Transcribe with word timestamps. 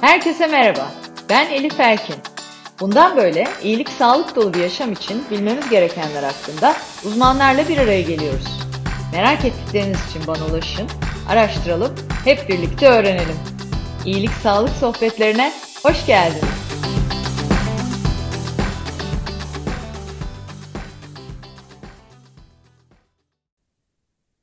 Herkese 0.00 0.46
merhaba. 0.46 0.90
Ben 1.30 1.50
Elif 1.50 1.80
Erkin. 1.80 2.14
Bundan 2.80 3.16
böyle 3.16 3.44
iyilik 3.62 3.88
sağlık 3.88 4.36
dolu 4.36 4.54
bir 4.54 4.58
yaşam 4.58 4.92
için 4.92 5.24
bilmemiz 5.30 5.70
gerekenler 5.70 6.22
hakkında 6.22 6.74
uzmanlarla 7.04 7.68
bir 7.68 7.78
araya 7.78 8.02
geliyoruz. 8.02 8.60
Merak 9.12 9.44
ettikleriniz 9.44 9.98
için 10.10 10.26
bana 10.26 10.46
ulaşın, 10.46 10.88
araştıralım, 11.28 11.94
hep 12.24 12.48
birlikte 12.48 12.88
öğrenelim. 12.88 13.36
İyilik 14.06 14.32
sağlık 14.32 14.70
sohbetlerine 14.70 15.52
hoş 15.82 16.06
geldiniz. 16.06 16.66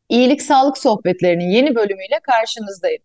İyilik 0.10 0.42
Sağlık 0.42 0.78
Sohbetlerinin 0.78 1.50
yeni 1.50 1.76
bölümüyle 1.76 2.20
karşınızdayım. 2.24 3.02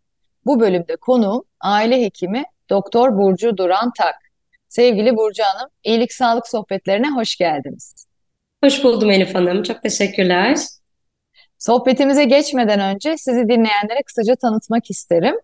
Bu 0.46 0.60
bölümde 0.60 0.96
konu 0.96 1.44
aile 1.60 2.02
hekimi 2.02 2.44
Doktor 2.70 3.18
Burcu 3.18 3.56
Duran 3.56 3.92
Tak. 3.98 4.14
Sevgili 4.68 5.16
Burcu 5.16 5.42
Hanım, 5.42 5.70
iyilik 5.84 6.12
sağlık 6.12 6.48
sohbetlerine 6.48 7.10
hoş 7.10 7.36
geldiniz. 7.36 8.06
Hoş 8.64 8.84
buldum 8.84 9.10
Elif 9.10 9.34
Hanım. 9.34 9.62
Çok 9.62 9.82
teşekkürler. 9.82 10.58
Sohbetimize 11.58 12.24
geçmeden 12.24 12.80
önce 12.80 13.16
sizi 13.16 13.42
dinleyenlere 13.42 14.02
kısaca 14.06 14.36
tanıtmak 14.36 14.90
isterim. 14.90 15.36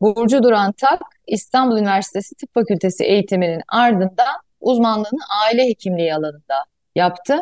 Burcu 0.00 0.42
Duran 0.42 0.72
Tak, 0.72 1.00
İstanbul 1.26 1.78
Üniversitesi 1.78 2.34
Tıp 2.34 2.54
Fakültesi 2.54 3.04
eğitiminin 3.04 3.60
ardından 3.68 4.36
uzmanlığını 4.60 5.20
aile 5.44 5.68
hekimliği 5.68 6.14
alanında 6.14 6.64
yaptı. 6.98 7.38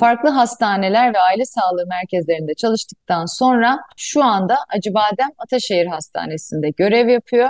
Farklı 0.00 0.30
hastaneler 0.30 1.14
ve 1.14 1.18
aile 1.18 1.44
sağlığı 1.44 1.86
merkezlerinde 1.86 2.54
çalıştıktan 2.54 3.38
sonra 3.38 3.78
şu 3.96 4.24
anda 4.24 4.56
Acıbadem 4.76 5.28
Ataşehir 5.38 5.86
Hastanesi'nde 5.86 6.70
görev 6.70 7.08
yapıyor. 7.08 7.48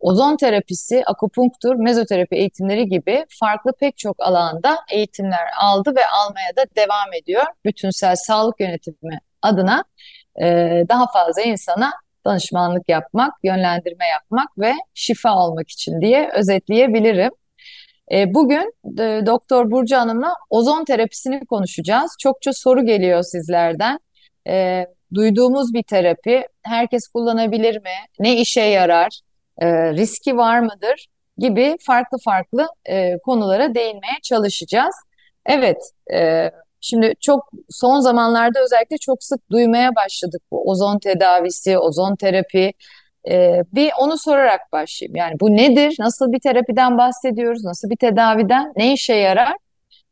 Ozon 0.00 0.36
terapisi, 0.36 1.02
akupunktur, 1.06 1.74
mezoterapi 1.74 2.36
eğitimleri 2.36 2.88
gibi 2.88 3.24
farklı 3.40 3.72
pek 3.80 3.98
çok 3.98 4.16
alanda 4.18 4.78
eğitimler 4.90 5.46
aldı 5.60 5.94
ve 5.96 6.06
almaya 6.06 6.56
da 6.56 6.64
devam 6.76 7.14
ediyor. 7.22 7.44
Bütünsel 7.64 8.16
sağlık 8.16 8.60
yönetimi 8.60 9.18
adına 9.42 9.84
e, 10.42 10.46
daha 10.88 11.06
fazla 11.12 11.42
insana 11.42 11.92
danışmanlık 12.26 12.88
yapmak, 12.88 13.32
yönlendirme 13.44 14.06
yapmak 14.06 14.58
ve 14.58 14.74
şifa 14.94 15.36
olmak 15.36 15.70
için 15.70 16.00
diye 16.00 16.30
özetleyebilirim. 16.34 17.30
E, 18.12 18.34
bugün 18.34 18.74
e, 19.00 19.26
Doktor 19.26 19.70
Burcu 19.70 19.96
Hanım'la 19.96 20.34
ozon 20.50 20.84
terapisini 20.84 21.46
konuşacağız. 21.46 22.16
Çokça 22.20 22.52
soru 22.52 22.86
geliyor 22.86 23.22
sizlerden. 23.22 23.98
E, 24.48 24.86
duyduğumuz 25.14 25.74
bir 25.74 25.82
terapi 25.82 26.46
herkes 26.62 27.08
kullanabilir 27.08 27.76
mi? 27.76 27.96
Ne 28.18 28.40
işe 28.40 28.60
yarar? 28.60 29.20
E, 29.58 29.92
riski 29.92 30.36
var 30.36 30.60
mıdır? 30.60 31.06
Gibi 31.38 31.76
farklı 31.80 32.18
farklı 32.24 32.68
konulara 33.24 33.74
değinmeye 33.74 34.18
çalışacağız. 34.22 34.94
Evet, 35.46 35.76
şimdi 36.80 37.14
çok 37.20 37.50
son 37.70 38.00
zamanlarda 38.00 38.60
özellikle 38.64 38.98
çok 38.98 39.24
sık 39.24 39.50
duymaya 39.50 39.90
başladık 39.96 40.42
bu 40.50 40.70
ozon 40.70 40.98
tedavisi, 40.98 41.78
ozon 41.78 42.16
terapi. 42.16 42.72
Ee, 43.30 43.62
bir 43.72 43.90
onu 44.00 44.18
sorarak 44.18 44.60
başlayayım. 44.72 45.16
Yani 45.16 45.40
bu 45.40 45.56
nedir? 45.56 45.96
Nasıl 45.98 46.32
bir 46.32 46.40
terapiden 46.40 46.98
bahsediyoruz? 46.98 47.64
Nasıl 47.64 47.90
bir 47.90 47.96
tedaviden? 47.96 48.72
Ne 48.76 48.92
işe 48.92 49.14
yarar? 49.14 49.56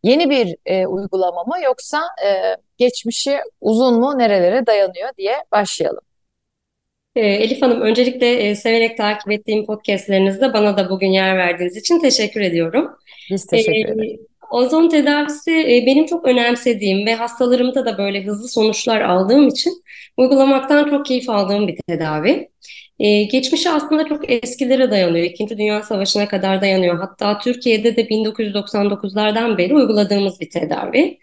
Yeni 0.02 0.30
bir 0.30 0.56
e, 0.66 0.86
uygulama 0.86 1.44
mı 1.44 1.54
yoksa 1.64 2.02
e, 2.26 2.56
geçmişi 2.78 3.38
uzun 3.60 4.00
mu 4.00 4.18
nerelere 4.18 4.66
dayanıyor 4.66 5.08
diye 5.18 5.36
başlayalım. 5.52 6.02
Ee, 7.16 7.20
Elif 7.20 7.62
Hanım, 7.62 7.80
öncelikle 7.80 8.32
e, 8.32 8.54
severek 8.54 8.96
takip 8.96 9.30
ettiğim 9.30 9.66
podcastlerinizde 9.66 10.52
bana 10.52 10.76
da 10.76 10.90
bugün 10.90 11.06
yer 11.06 11.38
verdiğiniz 11.38 11.76
için 11.76 11.98
teşekkür 11.98 12.40
ediyorum. 12.40 12.90
Biz 13.30 13.46
teşekkür 13.46 13.88
ee, 13.88 13.92
ederiz. 13.92 14.20
Ozon 14.50 14.88
tedavisi 14.88 15.50
e, 15.50 15.86
benim 15.86 16.06
çok 16.06 16.24
önemsediğim 16.24 17.06
ve 17.06 17.14
hastalarımda 17.14 17.86
da 17.86 17.98
böyle 17.98 18.24
hızlı 18.24 18.48
sonuçlar 18.48 19.00
aldığım 19.00 19.48
için 19.48 19.82
uygulamaktan 20.16 20.90
çok 20.90 21.06
keyif 21.06 21.30
aldığım 21.30 21.68
bir 21.68 21.78
tedavi. 21.88 22.48
Ee, 22.98 23.22
geçmişi 23.22 23.70
aslında 23.70 24.08
çok 24.08 24.30
eskilere 24.30 24.90
dayanıyor. 24.90 25.24
İkinci 25.24 25.58
Dünya 25.58 25.82
Savaşı'na 25.82 26.28
kadar 26.28 26.60
dayanıyor. 26.60 26.98
Hatta 26.98 27.38
Türkiye'de 27.38 27.96
de 27.96 28.08
1999'lardan 28.08 29.58
beri 29.58 29.74
uyguladığımız 29.74 30.40
bir 30.40 30.50
tedavi. 30.50 31.18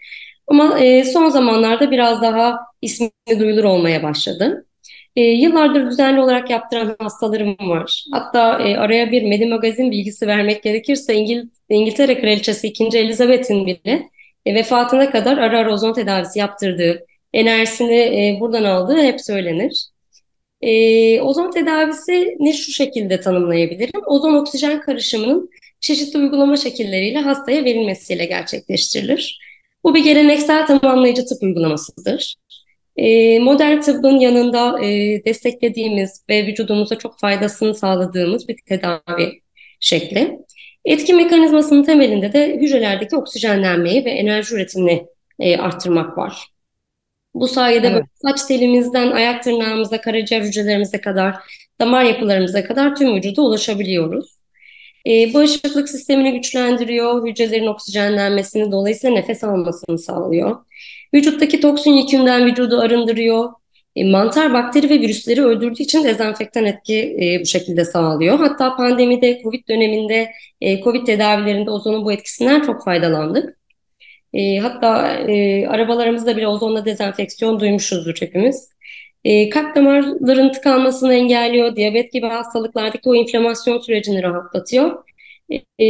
Ama 0.46 0.78
e, 0.78 1.04
son 1.04 1.28
zamanlarda 1.28 1.90
biraz 1.90 2.22
daha 2.22 2.58
ismi 2.82 3.10
duyulur 3.38 3.64
olmaya 3.64 4.02
başladı. 4.02 4.66
E, 5.16 5.20
yıllardır 5.20 5.86
düzenli 5.86 6.20
olarak 6.20 6.50
yaptıran 6.50 6.96
hastalarım 6.98 7.56
var. 7.60 8.04
Hatta 8.12 8.62
e, 8.62 8.76
araya 8.76 9.12
bir 9.12 9.22
Medimagazin 9.22 9.90
bilgisi 9.90 10.26
vermek 10.26 10.62
gerekirse 10.62 11.14
İngil 11.14 11.42
İngiltere 11.68 12.20
Kraliçesi 12.20 12.66
2. 12.68 12.98
Elizabeth'in 12.98 13.66
bile 13.66 14.10
e, 14.46 14.54
vefatına 14.54 15.10
kadar 15.10 15.38
ara 15.38 15.58
ara 15.58 15.72
ozon 15.72 15.92
tedavisi 15.92 16.38
yaptırdığı, 16.38 17.06
enerjisini 17.32 17.98
e, 17.98 18.40
buradan 18.40 18.64
aldığı 18.64 19.02
hep 19.02 19.20
söylenir. 19.20 19.86
E, 20.62 21.20
ozon 21.20 21.50
tedavisini 21.50 22.54
şu 22.54 22.72
şekilde 22.72 23.20
tanımlayabilirim. 23.20 24.00
Ozon 24.06 24.34
oksijen 24.34 24.80
karışımının 24.80 25.50
çeşitli 25.80 26.18
uygulama 26.18 26.56
şekilleriyle 26.56 27.18
hastaya 27.18 27.64
verilmesiyle 27.64 28.24
gerçekleştirilir. 28.24 29.40
Bu 29.84 29.94
bir 29.94 30.04
geleneksel 30.04 30.66
tamamlayıcı 30.66 31.24
tıp 31.26 31.42
uygulamasıdır. 31.42 32.36
E, 32.96 33.38
modern 33.38 33.80
tıbbın 33.80 34.18
yanında 34.20 34.84
e, 34.84 35.24
desteklediğimiz 35.24 36.24
ve 36.28 36.46
vücudumuza 36.46 36.98
çok 36.98 37.18
faydasını 37.18 37.74
sağladığımız 37.74 38.48
bir 38.48 38.56
tedavi 38.68 39.40
şekli. 39.80 40.38
Etki 40.84 41.14
mekanizmasının 41.14 41.82
temelinde 41.82 42.32
de 42.32 42.56
hücrelerdeki 42.60 43.16
oksijenlenmeyi 43.16 44.04
ve 44.04 44.10
enerji 44.10 44.54
üretimini 44.54 45.06
e, 45.38 45.56
arttırmak 45.56 46.18
var. 46.18 46.46
Bu 47.34 47.48
sayede 47.48 47.86
evet. 47.86 48.04
saç 48.22 48.42
telimizden 48.44 49.10
ayak 49.10 49.42
tırnağımıza, 49.42 50.00
karaciğer 50.00 50.42
hücrelerimize 50.42 51.00
kadar, 51.00 51.36
damar 51.80 52.04
yapılarımıza 52.04 52.64
kadar 52.64 52.96
tüm 52.96 53.14
vücuda 53.14 53.42
ulaşabiliyoruz. 53.42 54.40
E, 55.06 55.34
bağışıklık 55.34 55.88
sistemini 55.88 56.32
güçlendiriyor, 56.32 57.26
hücrelerin 57.26 57.66
oksijenlenmesini, 57.66 58.72
dolayısıyla 58.72 59.16
nefes 59.16 59.44
almasını 59.44 59.98
sağlıyor. 59.98 60.56
Vücuttaki 61.14 61.60
toksin 61.60 61.90
yükünden 61.90 62.46
vücudu 62.46 62.80
arındırıyor. 62.80 63.52
E, 63.96 64.10
mantar, 64.10 64.52
bakteri 64.52 64.90
ve 64.90 65.00
virüsleri 65.00 65.44
öldürdüğü 65.44 65.82
için 65.82 66.04
dezenfektan 66.04 66.64
etki 66.64 67.16
e, 67.20 67.40
bu 67.40 67.46
şekilde 67.46 67.84
sağlıyor. 67.84 68.38
Hatta 68.38 68.76
pandemide, 68.76 69.40
Covid 69.42 69.68
döneminde, 69.68 70.30
e, 70.60 70.82
Covid 70.82 71.06
tedavilerinde 71.06 71.70
ozonun 71.70 72.04
bu 72.04 72.12
etkisinden 72.12 72.60
çok 72.60 72.84
faydalandık. 72.84 73.59
E, 74.34 74.58
hatta 74.58 75.14
e, 75.14 75.66
arabalarımızda 75.66 76.36
bile 76.36 76.48
ozonla 76.48 76.84
dezenfeksiyon 76.84 77.60
duymuşuzdur 77.60 78.14
hepimiz. 78.20 78.70
E, 79.24 79.48
kalp 79.48 79.76
damarların 79.76 80.52
tıkanmasını 80.52 81.14
engelliyor, 81.14 81.76
diyabet 81.76 82.12
gibi 82.12 82.26
hastalıklardaki 82.26 83.08
o 83.08 83.14
inflamasyon 83.14 83.78
sürecini 83.78 84.22
rahatlatıyor. 84.22 85.04
E, 85.80 85.86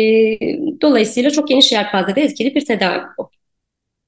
dolayısıyla 0.80 1.30
çok 1.30 1.48
geniş 1.48 1.72
yelpazede 1.72 2.22
etkili 2.22 2.54
bir 2.54 2.64
tedavi 2.64 3.02
bu. 3.18 3.30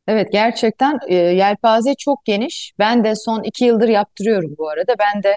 Evet 0.09 0.33
gerçekten 0.33 0.99
e, 1.09 1.15
yelpaze 1.15 1.95
çok 1.95 2.25
geniş. 2.25 2.73
Ben 2.79 3.05
de 3.05 3.15
son 3.17 3.43
iki 3.43 3.65
yıldır 3.65 3.89
yaptırıyorum 3.89 4.55
bu 4.59 4.69
arada. 4.69 4.95
Ben 4.99 5.23
de 5.23 5.37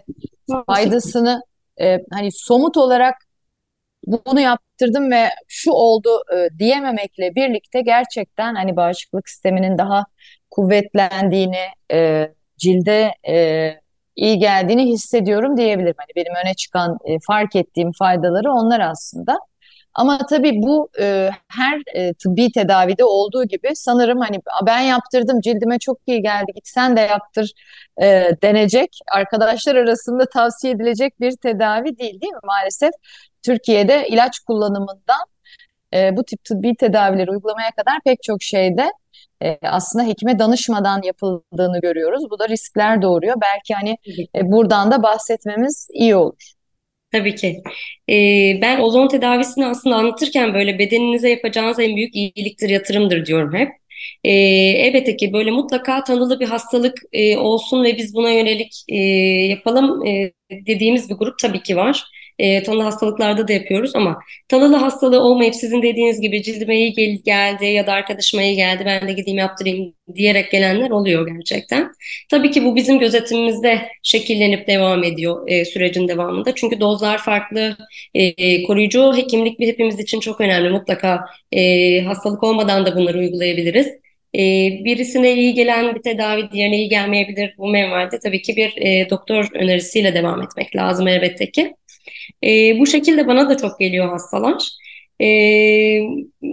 faydasını 0.68 1.42
e, 1.82 1.98
hani 2.12 2.32
somut 2.32 2.78
olarak 2.78 3.16
bunu 4.06 4.40
yaptırdım 4.40 5.12
ve 5.12 5.30
şu 5.48 5.72
oldu 5.72 6.10
e, 6.36 6.60
diyememekle 6.60 7.36
birlikte 7.36 7.82
gerçekten 7.82 8.56
hani 8.56 8.76
bağışıklık 8.76 9.30
sisteminin 9.30 9.78
daha 9.78 10.06
kuvvetlendiğini, 10.52 11.66
e, 11.94 12.30
cilde 12.58 13.12
e, 13.30 13.72
iyi 14.16 14.40
geldiğini 14.40 14.86
hissediyorum 14.86 15.58
diyebilirim. 15.58 15.96
Hani 15.98 16.10
benim 16.16 16.34
öne 16.46 16.54
çıkan 16.54 16.98
e, 17.06 17.18
fark 17.28 17.56
ettiğim 17.56 17.92
faydaları 18.00 18.52
onlar 18.52 18.80
aslında. 18.80 19.38
Ama 19.94 20.18
tabii 20.30 20.52
bu 20.64 20.90
e, 21.00 21.30
her 21.48 21.82
e, 21.96 22.14
tıbbi 22.14 22.52
tedavide 22.52 23.06
olduğu 23.06 23.44
gibi 23.44 23.70
sanırım 23.76 24.20
hani 24.20 24.40
ben 24.68 24.80
yaptırdım 24.80 25.42
cildime 25.42 25.80
çok 25.80 25.98
iyi 26.08 26.22
geldi 26.22 26.52
git 26.56 26.68
sen 26.68 26.98
de 26.98 27.02
yaptır 27.02 27.52
e, 28.02 28.30
denecek 28.44 28.90
arkadaşlar 29.12 29.76
arasında 29.76 30.26
tavsiye 30.26 30.74
edilecek 30.74 31.20
bir 31.20 31.32
tedavi 31.32 31.98
değil 31.98 32.22
değil 32.22 32.34
mi? 32.34 32.40
Maalesef 32.44 32.92
Türkiye'de 33.46 34.08
ilaç 34.08 34.40
kullanımından 34.40 35.26
e, 35.94 36.18
bu 36.18 36.24
tip 36.24 36.44
tıbbi 36.44 36.76
tedavileri 36.76 37.32
uygulamaya 37.32 37.72
kadar 37.72 38.00
pek 38.06 38.24
çok 38.24 38.44
şeyde 38.44 38.92
e, 39.44 39.58
aslında 39.62 40.06
hekime 40.06 40.40
danışmadan 40.40 41.02
yapıldığını 41.02 41.82
görüyoruz. 41.82 42.24
Bu 42.32 42.40
da 42.40 42.50
riskler 42.50 43.02
doğuruyor. 43.02 43.36
Belki 43.42 43.74
hani 43.74 43.98
e, 44.36 44.52
buradan 44.52 44.92
da 44.92 45.04
bahsetmemiz 45.04 45.88
iyi 45.94 46.16
olur. 46.16 46.56
Tabii 47.12 47.36
ki. 47.36 47.64
Ee, 48.10 48.60
ben 48.62 48.80
ozon 48.80 49.08
tedavisini 49.08 49.66
aslında 49.66 49.96
anlatırken 49.96 50.54
böyle 50.54 50.80
bedeninize 50.80 51.30
yapacağınız 51.30 51.80
en 51.80 51.96
büyük 51.96 52.16
iyiliktir, 52.16 52.70
yatırımdır 52.70 53.26
diyorum 53.26 53.54
hep. 53.54 53.70
Ee, 54.24 54.32
elbette 54.32 55.18
ki 55.18 55.34
böyle 55.34 55.52
mutlaka 55.52 56.04
tanılı 56.04 56.40
bir 56.40 56.48
hastalık 56.48 56.98
e, 57.14 57.38
olsun 57.38 57.84
ve 57.84 57.98
biz 57.98 58.16
buna 58.16 58.30
yönelik 58.30 58.84
e, 58.90 58.98
yapalım 59.50 60.06
e, 60.06 60.32
dediğimiz 60.52 61.10
bir 61.10 61.16
grup 61.16 61.40
tabii 61.40 61.64
ki 61.64 61.76
var. 61.76 62.04
E, 62.40 62.64
tanılı 62.64 62.84
hastalıklarda 62.84 63.48
da 63.48 63.54
yapıyoruz 63.54 63.96
ama 63.96 64.20
tanılı 64.48 64.76
hastalığı 64.76 65.20
olmayıp 65.20 65.56
sizin 65.56 65.82
dediğiniz 65.82 66.22
gibi 66.22 66.44
cildime 66.44 66.78
iyi 66.78 66.94
gel 66.94 67.18
geldi 67.26 67.66
ya 67.66 67.88
da 67.88 67.94
arkadaşıma 67.94 68.44
iyi 68.44 68.56
geldi 68.56 68.84
ben 68.86 69.08
de 69.08 69.14
gideyim 69.14 69.40
yaptırayım 69.40 69.94
diyerek 70.16 70.52
gelenler 70.52 70.90
oluyor 70.90 71.28
gerçekten. 71.28 71.92
Tabii 72.30 72.52
ki 72.52 72.66
bu 72.66 72.76
bizim 72.76 73.00
gözetimimizde 73.00 73.82
şekillenip 74.04 74.68
devam 74.68 75.04
ediyor 75.04 75.48
e, 75.48 75.66
sürecin 75.66 76.08
devamında. 76.08 76.56
Çünkü 76.56 76.80
dozlar 76.80 77.18
farklı. 77.18 77.78
E, 78.14 78.64
koruyucu 78.64 79.14
hekimlik 79.18 79.60
bir 79.60 79.68
hepimiz 79.68 80.00
için 80.00 80.20
çok 80.20 80.42
önemli. 80.42 80.70
Mutlaka 80.70 81.26
e, 81.52 82.02
hastalık 82.02 82.44
olmadan 82.44 82.86
da 82.86 82.96
bunları 82.96 83.18
uygulayabiliriz. 83.18 83.88
E, 84.36 84.40
birisine 84.86 85.34
iyi 85.34 85.54
gelen 85.54 85.96
bir 85.96 86.02
tedavi 86.02 86.52
diğerine 86.52 86.78
iyi 86.78 86.90
gelmeyebilir. 86.90 87.56
Bu 87.58 87.68
menvalde 87.68 88.20
tabii 88.20 88.42
ki 88.42 88.56
bir 88.56 88.78
e, 88.78 89.10
doktor 89.10 89.48
önerisiyle 89.54 90.14
devam 90.14 90.42
etmek 90.42 90.76
lazım 90.76 91.08
elbette 91.08 91.52
ki. 91.52 91.76
E, 92.44 92.80
bu 92.80 92.88
şekilde 92.88 93.28
bana 93.28 93.50
da 93.50 93.58
çok 93.58 93.80
geliyor 93.80 94.10
hastalar. 94.10 94.70
E, 95.22 95.28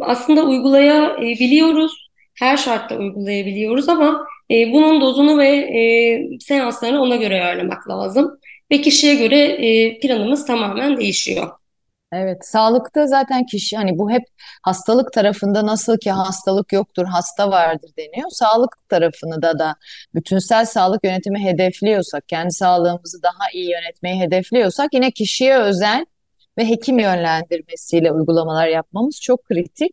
aslında 0.00 0.42
uygulayabiliyoruz. 0.44 2.08
Her 2.38 2.56
şartta 2.56 2.96
uygulayabiliyoruz 2.98 3.88
ama 3.88 4.26
e, 4.50 4.72
bunun 4.72 5.00
dozunu 5.00 5.38
ve 5.38 5.48
e, 5.48 6.38
seanslarını 6.40 7.02
ona 7.02 7.16
göre 7.16 7.34
ayarlamak 7.34 7.88
lazım. 7.88 8.38
Ve 8.70 8.80
kişiye 8.80 9.14
göre 9.14 9.38
e, 9.38 10.00
planımız 10.00 10.46
tamamen 10.46 10.96
değişiyor. 10.96 11.50
Evet, 12.12 12.46
sağlıkta 12.46 13.06
zaten 13.06 13.46
kişi 13.46 13.76
hani 13.76 13.98
bu 13.98 14.10
hep 14.10 14.22
hastalık 14.62 15.12
tarafında 15.12 15.66
nasıl 15.66 15.98
ki 15.98 16.10
hastalık 16.10 16.72
yoktur, 16.72 17.06
hasta 17.06 17.50
vardır 17.50 17.90
deniyor. 17.98 18.28
Sağlık 18.30 18.76
tarafını 18.88 19.42
da 19.42 19.58
da 19.58 19.74
bütünsel 20.14 20.64
sağlık 20.64 21.04
yönetimi 21.04 21.44
hedefliyorsak, 21.44 22.28
kendi 22.28 22.52
sağlığımızı 22.52 23.22
daha 23.22 23.50
iyi 23.54 23.70
yönetmeyi 23.70 24.20
hedefliyorsak 24.20 24.94
yine 24.94 25.10
kişiye 25.10 25.58
özel 25.58 26.06
ve 26.58 26.68
hekim 26.68 26.98
yönlendirmesiyle 26.98 28.12
uygulamalar 28.12 28.68
yapmamız 28.68 29.20
çok 29.20 29.44
kritik. 29.44 29.92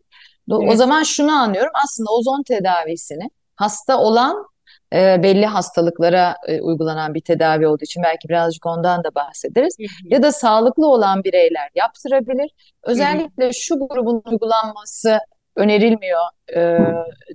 O 0.50 0.76
zaman 0.76 1.04
şunu 1.04 1.32
anlıyorum. 1.32 1.72
Aslında 1.84 2.10
ozon 2.12 2.44
tedavisini 2.44 3.30
hasta 3.56 3.98
olan 3.98 4.46
e, 4.94 5.24
belli 5.24 5.46
hastalıklara 5.46 6.36
e, 6.48 6.62
uygulanan 6.62 7.14
bir 7.14 7.22
tedavi 7.22 7.68
olduğu 7.68 7.84
için 7.84 8.04
belki 8.04 8.30
birazcık 8.30 8.66
ondan 8.66 9.04
da 9.04 9.16
bahsederiz. 9.16 9.76
Hı 9.80 9.84
hı. 9.84 10.14
Ya 10.14 10.24
da 10.24 10.32
sağlıklı 10.32 10.88
olan 10.88 11.24
bireyler 11.24 11.70
yaptırabilir. 11.76 12.52
Özellikle 12.84 13.44
hı 13.44 13.48
hı. 13.48 13.54
şu 13.54 13.76
grubun 13.80 14.22
uygulanması 14.32 15.20
önerilmiyor 15.56 16.22
e, 16.56 16.80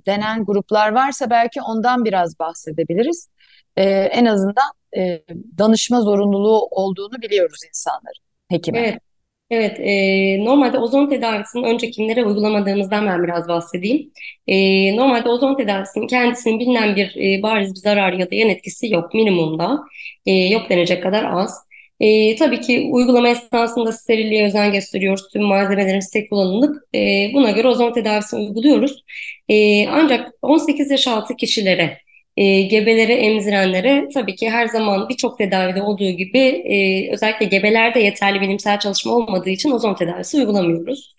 denen 0.05 0.45
gruplar 0.45 0.91
varsa 0.91 1.29
belki 1.29 1.61
ondan 1.61 2.05
biraz 2.05 2.39
bahsedebiliriz. 2.39 3.29
E, 3.77 3.83
en 3.89 4.25
azından 4.25 4.71
e, 4.97 5.21
danışma 5.57 6.01
zorunluluğu 6.01 6.67
olduğunu 6.71 7.21
biliyoruz 7.21 7.59
insanların 7.67 8.23
hekime. 8.49 8.79
Evet. 8.79 9.01
Evet, 9.49 9.79
e, 9.79 10.45
normalde 10.45 10.77
ozon 10.79 11.09
tedavisinin 11.09 11.63
önce 11.63 11.91
kimlere 11.91 12.25
uygulamadığımızdan 12.25 13.05
ben 13.07 13.23
biraz 13.23 13.47
bahsedeyim. 13.47 14.11
E, 14.47 14.55
normalde 14.95 15.29
ozon 15.29 15.57
tedavisinin 15.57 16.07
kendisinin 16.07 16.59
bilinen 16.59 16.95
bir 16.95 17.15
e, 17.39 17.43
bariz 17.43 17.73
bir 17.75 17.79
zarar 17.79 18.13
ya 18.13 18.31
da 18.31 18.35
yan 18.35 18.49
etkisi 18.49 18.93
yok 18.93 19.13
minimumda. 19.13 19.79
E, 20.25 20.31
yok 20.31 20.69
denecek 20.69 21.03
kadar 21.03 21.23
az. 21.23 21.55
E, 21.99 22.35
tabii 22.35 22.61
ki 22.61 22.89
uygulama 22.91 23.29
esnasında 23.29 23.91
sterilliğe 23.91 24.45
özen 24.45 24.71
gösteriyoruz. 24.71 25.27
Tüm 25.33 25.43
malzemelerin 25.43 25.99
tek 26.13 26.29
kullanımlık. 26.29 26.95
E, 26.95 27.29
buna 27.33 27.51
göre 27.51 27.67
ozon 27.67 27.93
tedavisini 27.93 28.39
uyguluyoruz. 28.39 29.03
E, 29.49 29.87
ancak 29.87 30.31
18 30.41 30.91
yaş 30.91 31.07
altı 31.07 31.35
kişilere 31.35 32.04
e, 32.37 32.61
gebelere, 32.61 33.13
emzirenlere 33.13 34.09
tabii 34.13 34.35
ki 34.35 34.49
her 34.49 34.67
zaman 34.67 35.09
birçok 35.09 35.37
tedavide 35.37 35.81
olduğu 35.81 36.09
gibi 36.09 36.39
e, 36.39 37.09
özellikle 37.11 37.45
gebelerde 37.45 37.99
yeterli 37.99 38.41
bilimsel 38.41 38.79
çalışma 38.79 39.13
olmadığı 39.13 39.49
için 39.49 39.71
ozon 39.71 39.93
tedavisi 39.93 40.37
uygulamıyoruz. 40.37 41.15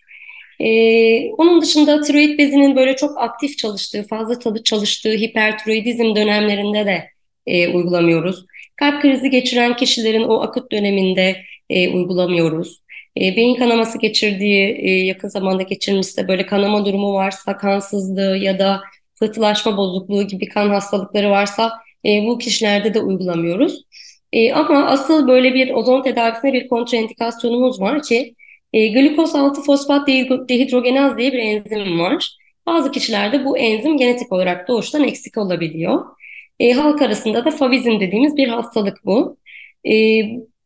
E, 0.59 1.31
onun 1.31 1.61
dışında 1.61 2.01
tiroid 2.01 2.39
bezinin 2.39 2.75
böyle 2.75 2.95
çok 2.95 3.17
aktif 3.17 3.57
çalıştığı, 3.57 4.03
fazla 4.07 4.63
çalıştığı 4.63 5.11
hipertiroidizm 5.13 6.15
dönemlerinde 6.15 6.85
de 6.85 7.09
e, 7.47 7.67
uygulamıyoruz. 7.67 8.45
Kalp 8.75 9.01
krizi 9.01 9.29
geçiren 9.29 9.75
kişilerin 9.75 10.23
o 10.23 10.41
akut 10.41 10.71
döneminde 10.71 11.35
e, 11.69 11.89
uygulamıyoruz. 11.89 12.81
E, 13.21 13.35
beyin 13.35 13.55
kanaması 13.55 13.99
geçirdiği, 13.99 14.77
e, 14.79 14.91
yakın 14.91 15.27
zamanda 15.27 15.63
geçirmişse 15.63 16.27
böyle 16.27 16.45
kanama 16.45 16.85
durumu 16.85 17.13
varsa, 17.13 17.57
kansızlığı 17.57 18.37
ya 18.37 18.59
da 18.59 18.81
pıhtılaşma 19.19 19.77
bozukluğu 19.77 20.23
gibi 20.23 20.49
kan 20.49 20.69
hastalıkları 20.69 21.29
varsa 21.29 21.73
e, 22.05 22.23
bu 22.27 22.37
kişilerde 22.37 22.93
de 22.93 22.99
uygulamıyoruz. 22.99 23.83
E, 24.33 24.53
ama 24.53 24.85
asıl 24.85 25.27
böyle 25.27 25.53
bir 25.53 25.73
ozon 25.73 26.03
tedavisine 26.03 26.53
bir 26.53 26.67
kontraindikasyonumuz 26.67 27.81
var 27.81 28.01
ki 28.03 28.35
e, 28.73 28.87
glikoz 28.87 29.35
6 29.35 29.61
fosfat 29.61 30.07
dehidrogenaz 30.49 31.17
diye 31.17 31.33
bir 31.33 31.39
enzim 31.39 31.99
var. 31.99 32.37
Bazı 32.65 32.91
kişilerde 32.91 33.45
bu 33.45 33.57
enzim 33.57 33.97
genetik 33.97 34.31
olarak 34.31 34.67
doğuştan 34.67 35.03
eksik 35.03 35.37
olabiliyor. 35.37 36.05
E, 36.59 36.71
halk 36.71 37.01
arasında 37.01 37.45
da 37.45 37.51
favizm 37.51 37.99
dediğimiz 37.99 38.37
bir 38.37 38.47
hastalık 38.47 39.05
bu. 39.05 39.37
E, 39.89 40.21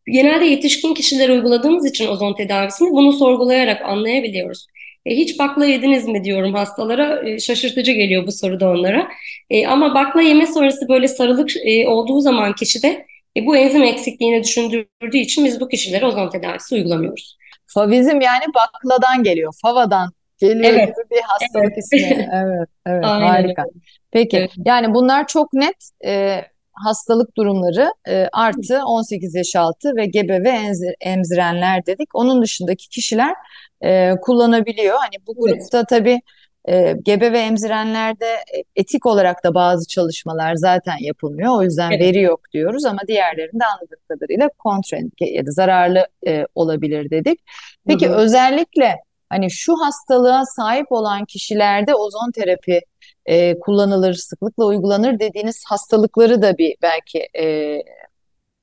genelde 0.08 0.46
yetişkin 0.46 0.94
kişilere 0.94 1.32
uyguladığımız 1.32 1.86
için 1.86 2.08
ozon 2.08 2.34
tedavisini 2.34 2.92
bunu 2.92 3.14
sorgulayarak 3.14 3.82
anlayabiliyoruz. 3.82 4.68
E, 5.06 5.16
hiç 5.16 5.40
bakla 5.40 5.66
yediniz 5.66 6.08
mi 6.08 6.24
diyorum 6.24 6.54
hastalara. 6.54 7.30
E, 7.30 7.40
şaşırtıcı 7.40 7.92
geliyor 7.92 8.28
bu 8.28 8.32
soru 8.32 8.60
da 8.60 8.70
onlara. 8.70 9.08
E, 9.50 9.68
ama 9.68 9.96
bakla 9.96 10.22
yeme 10.22 10.48
sonrası 10.48 10.90
böyle 10.90 11.08
sarılık 11.08 11.50
e, 11.66 11.88
olduğu 11.88 12.22
zaman 12.22 12.56
kişide 12.56 13.06
e, 13.38 13.46
bu 13.46 13.58
enzim 13.58 13.84
eksikliğini 13.84 14.44
düşündürdüğü 14.44 15.18
için 15.18 15.46
biz 15.46 15.60
bu 15.60 15.68
kişilere 15.68 16.06
ozon 16.06 16.30
tedavisi 16.30 16.76
uygulamıyoruz. 16.76 17.38
Favizm 17.68 18.22
yani 18.22 18.44
bakladan 18.56 19.24
geliyor, 19.24 19.54
favadan 19.62 20.12
geliyor 20.40 20.64
evet. 20.64 20.88
gibi 20.88 21.10
bir 21.12 21.22
hastalık 21.22 21.74
evet. 21.74 21.78
ismi. 21.78 22.30
Evet, 22.34 22.70
evet 22.86 23.04
Aynen. 23.06 23.28
harika. 23.28 23.66
Peki 24.12 24.38
evet. 24.38 24.52
yani 24.66 24.94
bunlar 24.94 25.28
çok 25.28 25.54
net 25.54 25.90
e, 26.06 26.42
hastalık 26.74 27.38
durumları 27.38 27.94
e, 28.08 28.28
artı 28.34 28.82
18 28.86 29.36
yaş 29.36 29.56
altı 29.56 29.96
ve 29.96 30.06
gebe 30.06 30.44
ve 30.44 30.50
emzir, 30.50 30.96
emzirenler 31.02 31.86
dedik. 31.86 32.16
Onun 32.16 32.42
dışındaki 32.42 32.90
kişiler 32.90 33.34
e, 33.82 34.16
kullanabiliyor. 34.22 34.98
Hani 35.00 35.26
bu 35.28 35.36
grupta 35.36 35.78
evet. 35.78 35.90
tabii 35.90 36.22
e, 36.70 36.96
gebe 37.04 37.32
ve 37.32 37.40
emzirenlerde 37.40 38.26
e, 38.26 38.64
etik 38.76 39.06
olarak 39.06 39.44
da 39.44 39.54
bazı 39.54 39.88
çalışmalar 39.88 40.56
zaten 40.56 40.98
yapılmıyor. 41.00 41.58
O 41.58 41.64
yüzden 41.64 41.92
evet. 41.92 42.02
veri 42.02 42.22
yok 42.22 42.42
diyoruz 42.54 42.86
ama 42.86 43.00
diğerlerinde 43.08 43.66
anladığım 43.66 44.00
kadarıyla 44.08 44.50
kontraindike 44.60 45.26
ya 45.26 45.46
da 45.46 45.52
zararlı 45.52 46.08
e, 46.28 46.46
olabilir 46.56 47.10
dedik. 47.10 47.40
Peki 47.88 48.08
hı 48.08 48.14
hı. 48.14 48.16
özellikle 48.16 48.96
hani 49.30 49.52
şu 49.52 49.74
hastalığa 49.74 50.46
sahip 50.46 50.92
olan 50.92 51.26
kişilerde 51.26 51.96
ozon 51.96 52.32
terapi 52.32 52.82
e, 53.26 53.60
kullanılır, 53.60 54.14
sıklıkla 54.14 54.66
uygulanır 54.66 55.20
dediğiniz 55.20 55.64
hastalıkları 55.68 56.42
da 56.42 56.58
bir 56.58 56.76
belki 56.82 57.20
e, 57.40 57.78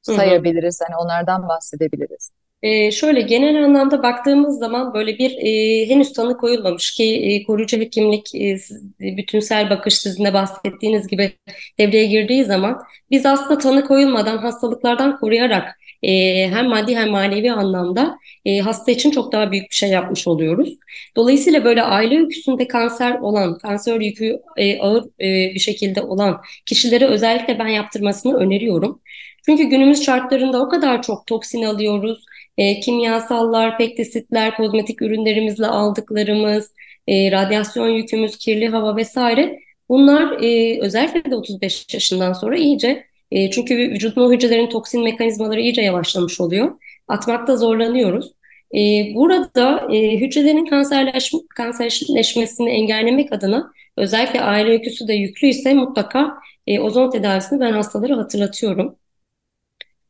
sayabiliriz. 0.03 0.81
Hani 0.87 0.97
onlardan 0.97 1.49
bahsedebiliriz. 1.49 2.33
E, 2.63 2.91
şöyle 2.91 3.21
genel 3.21 3.65
anlamda 3.65 4.03
baktığımız 4.03 4.59
zaman 4.59 4.95
böyle 4.95 5.19
bir 5.19 5.31
e, 5.31 5.87
henüz 5.89 6.13
tanı 6.13 6.37
koyulmamış 6.37 6.95
ki 6.95 7.05
e, 7.05 7.47
koruyucu 7.47 7.77
hekimlik 7.77 8.35
e, 8.35 8.57
bütünsel 9.01 9.71
bakış 9.71 9.99
sizin 9.99 10.25
de 10.25 10.35
bahsettiğiniz 10.35 11.09
gibi 11.09 11.33
devreye 11.79 12.07
girdiği 12.07 12.45
zaman 12.45 12.79
biz 13.11 13.27
aslında 13.27 13.59
tanı 13.59 13.85
koyulmadan 13.85 14.39
hastalıklardan 14.39 15.19
koruyarak 15.21 15.79
e, 16.03 16.49
hem 16.51 16.69
maddi 16.69 16.97
hem 16.97 17.11
manevi 17.11 17.53
anlamda 17.53 18.19
e, 18.45 18.59
hasta 18.59 18.93
için 18.93 19.11
çok 19.11 19.33
daha 19.33 19.53
büyük 19.53 19.71
bir 19.71 19.75
şey 19.75 19.91
yapmış 19.91 20.27
oluyoruz. 20.27 20.75
Dolayısıyla 21.17 21.65
böyle 21.65 21.83
aile 21.83 22.19
öyküsünde 22.19 22.69
kanser 22.69 23.19
olan, 23.21 23.59
kanser 23.59 24.01
yükü 24.01 24.41
e, 24.57 24.79
ağır 24.81 25.05
e, 25.05 25.55
bir 25.55 25.61
şekilde 25.61 26.03
olan 26.03 26.41
kişilere 26.67 27.07
özellikle 27.07 27.59
ben 27.59 27.69
yaptırmasını 27.69 28.37
öneriyorum. 28.37 29.01
Çünkü 29.47 29.65
günümüz 29.65 30.05
şartlarında 30.05 30.63
o 30.63 30.69
kadar 30.69 31.03
çok 31.03 31.27
toksin 31.27 31.63
alıyoruz, 31.63 32.25
e, 32.59 32.81
kimyasallar, 32.81 33.79
pektisitler, 33.79 34.57
kozmetik 34.57 35.03
ürünlerimizle 35.03 35.67
aldıklarımız, 35.67 36.73
e, 37.09 37.31
radyasyon 37.33 37.89
yükümüz, 37.89 38.39
kirli 38.39 38.69
hava 38.69 38.97
vesaire 38.97 39.59
bunlar 39.89 40.43
e, 40.43 40.81
özellikle 40.81 41.31
de 41.31 41.37
35 41.37 41.95
yaşından 41.95 42.33
sonra 42.33 42.57
iyice 42.57 43.08
e, 43.31 43.51
çünkü 43.51 43.77
vücudun 43.77 44.23
o 44.23 44.33
hücrelerin 44.33 44.69
toksin 44.69 45.05
mekanizmaları 45.05 45.61
iyice 45.61 45.83
yavaşlamış 45.83 46.41
oluyor. 46.41 46.81
Atmakta 47.09 47.57
zorlanıyoruz. 47.57 48.33
E, 48.75 48.79
burada 49.15 49.89
e, 49.93 50.21
hücrelerin 50.21 50.67
kanserleş, 50.67 51.33
kanserleşmesini 51.57 52.71
engellemek 52.71 53.33
adına 53.33 53.73
özellikle 53.97 54.41
aile 54.41 54.71
öyküsü 54.71 55.09
de 55.09 55.13
yüklüyse 55.15 55.75
mutlaka 55.75 56.35
e, 56.67 56.81
ozon 56.81 57.11
tedavisini 57.11 57.61
ben 57.61 57.73
hastalara 57.73 58.17
hatırlatıyorum. 58.17 58.97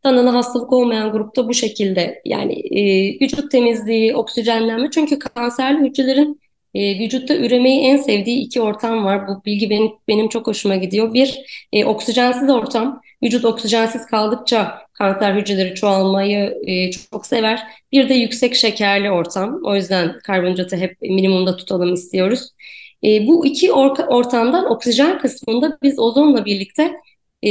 Tanılı 0.02 0.28
hastalık 0.28 0.72
olmayan 0.72 1.12
grupta 1.12 1.48
bu 1.48 1.54
şekilde 1.54 2.22
yani 2.24 2.52
e, 2.54 2.80
vücut 3.20 3.50
temizliği, 3.50 4.16
oksijenlenme 4.16 4.90
çünkü 4.90 5.18
kanserli 5.18 5.88
hücrelerin 5.88 6.40
e, 6.74 6.98
vücutta 6.98 7.36
üremeyi 7.36 7.80
en 7.80 7.96
sevdiği 7.96 8.38
iki 8.38 8.60
ortam 8.60 9.04
var. 9.04 9.28
Bu 9.28 9.44
bilgi 9.44 9.70
benim, 9.70 9.90
benim 10.08 10.28
çok 10.28 10.46
hoşuma 10.46 10.76
gidiyor. 10.76 11.14
Bir, 11.14 11.38
e, 11.72 11.84
oksijensiz 11.84 12.50
ortam. 12.50 13.00
Vücut 13.22 13.44
oksijensiz 13.44 14.06
kaldıkça 14.06 14.78
kanser 14.92 15.34
hücreleri 15.34 15.74
çoğalmayı 15.74 16.58
e, 16.66 16.90
çok 16.90 17.26
sever. 17.26 17.62
Bir 17.92 18.08
de 18.08 18.14
yüksek 18.14 18.54
şekerli 18.54 19.10
ortam. 19.10 19.60
O 19.64 19.74
yüzden 19.74 20.18
karbonhidratı 20.18 20.76
hep 20.76 21.02
minimumda 21.02 21.56
tutalım 21.56 21.94
istiyoruz. 21.94 22.50
E, 23.04 23.26
bu 23.26 23.46
iki 23.46 23.72
or 23.72 23.98
ortamdan 23.98 24.70
oksijen 24.70 25.18
kısmında 25.18 25.78
biz 25.82 25.98
ozonla 25.98 26.44
birlikte 26.44 26.92
e, 27.42 27.50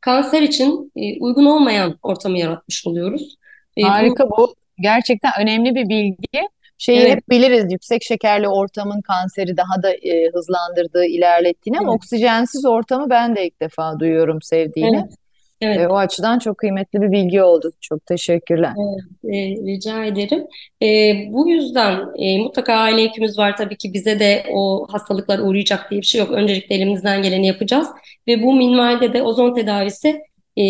kanser 0.00 0.42
için 0.42 0.92
e, 0.96 1.20
uygun 1.20 1.44
olmayan 1.44 1.98
ortamı 2.02 2.38
yaratmış 2.38 2.86
oluyoruz. 2.86 3.36
E, 3.76 3.82
Harika 3.82 4.30
bu, 4.30 4.36
bu 4.36 4.54
gerçekten 4.80 5.32
önemli 5.40 5.74
bir 5.74 5.88
bilgi. 5.88 6.48
Şeyi 6.78 6.98
evet. 6.98 7.10
hep 7.10 7.30
biliriz 7.30 7.72
yüksek 7.72 8.02
şekerli 8.02 8.48
ortamın 8.48 9.00
kanseri 9.00 9.56
daha 9.56 9.82
da 9.82 9.92
e, 9.92 10.30
hızlandırdığı, 10.34 11.04
ilerlettiğini 11.04 11.78
ama 11.78 11.92
oksijensiz 11.92 12.64
ortamı 12.64 13.10
ben 13.10 13.36
de 13.36 13.46
ilk 13.46 13.60
defa 13.60 14.00
duyuyorum 14.00 14.42
sevdiğini. 14.42 14.96
Evet. 14.96 15.14
Evet. 15.60 15.80
E, 15.80 15.88
o 15.88 15.96
açıdan 15.96 16.38
çok 16.38 16.58
kıymetli 16.58 17.02
bir 17.02 17.12
bilgi 17.12 17.42
oldu. 17.42 17.70
Çok 17.80 18.06
teşekkürler. 18.06 18.72
Evet, 18.78 19.34
e, 19.34 19.66
rica 19.66 20.04
ederim. 20.04 20.46
E, 20.82 21.14
bu 21.32 21.48
yüzden 21.48 22.00
e, 22.18 22.38
mutlaka 22.38 22.74
aile 22.74 23.02
hekimimiz 23.02 23.38
var 23.38 23.56
tabii 23.56 23.76
ki 23.76 23.94
bize 23.94 24.20
de 24.20 24.44
o 24.52 24.86
hastalıklar 24.90 25.38
uğrayacak 25.38 25.90
diye 25.90 26.00
bir 26.00 26.06
şey 26.06 26.20
yok. 26.20 26.30
Öncelikle 26.30 26.74
elimizden 26.74 27.22
geleni 27.22 27.46
yapacağız 27.46 27.88
ve 28.28 28.42
bu 28.42 28.54
minvalde 28.54 29.12
de 29.12 29.22
ozon 29.22 29.54
tedavisi 29.54 30.20
e, 30.58 30.64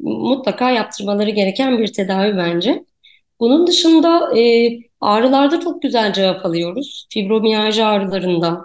mutlaka 0.00 0.70
yaptırmaları 0.70 1.30
gereken 1.30 1.78
bir 1.78 1.92
tedavi 1.92 2.36
bence. 2.36 2.84
Bunun 3.40 3.66
dışında 3.66 4.38
e, 4.38 4.70
ağrılarda 5.00 5.60
çok 5.60 5.82
güzel 5.82 6.12
cevap 6.12 6.46
alıyoruz. 6.46 7.06
Fibromiyalji 7.10 7.84
ağrılarında, 7.84 8.64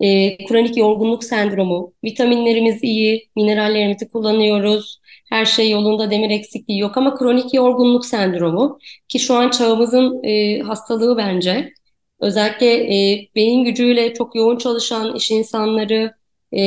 e, 0.00 0.38
kronik 0.46 0.76
yorgunluk 0.76 1.24
sendromu, 1.24 1.92
vitaminlerimiz 2.04 2.84
iyi, 2.84 3.28
minerallerimizi 3.36 4.08
kullanıyoruz. 4.08 5.00
Her 5.28 5.44
şey 5.44 5.70
yolunda, 5.70 6.10
demir 6.10 6.30
eksikliği 6.30 6.80
yok 6.80 6.96
ama 6.96 7.14
kronik 7.14 7.54
yorgunluk 7.54 8.06
sendromu 8.06 8.78
ki 9.08 9.18
şu 9.18 9.34
an 9.34 9.50
çağımızın 9.50 10.24
e, 10.24 10.60
hastalığı 10.60 11.16
bence. 11.16 11.72
Özellikle 12.20 12.66
e, 13.12 13.28
beyin 13.34 13.64
gücüyle 13.64 14.14
çok 14.14 14.34
yoğun 14.36 14.56
çalışan 14.58 15.14
iş 15.16 15.30
insanları, 15.30 16.14
e, 16.52 16.58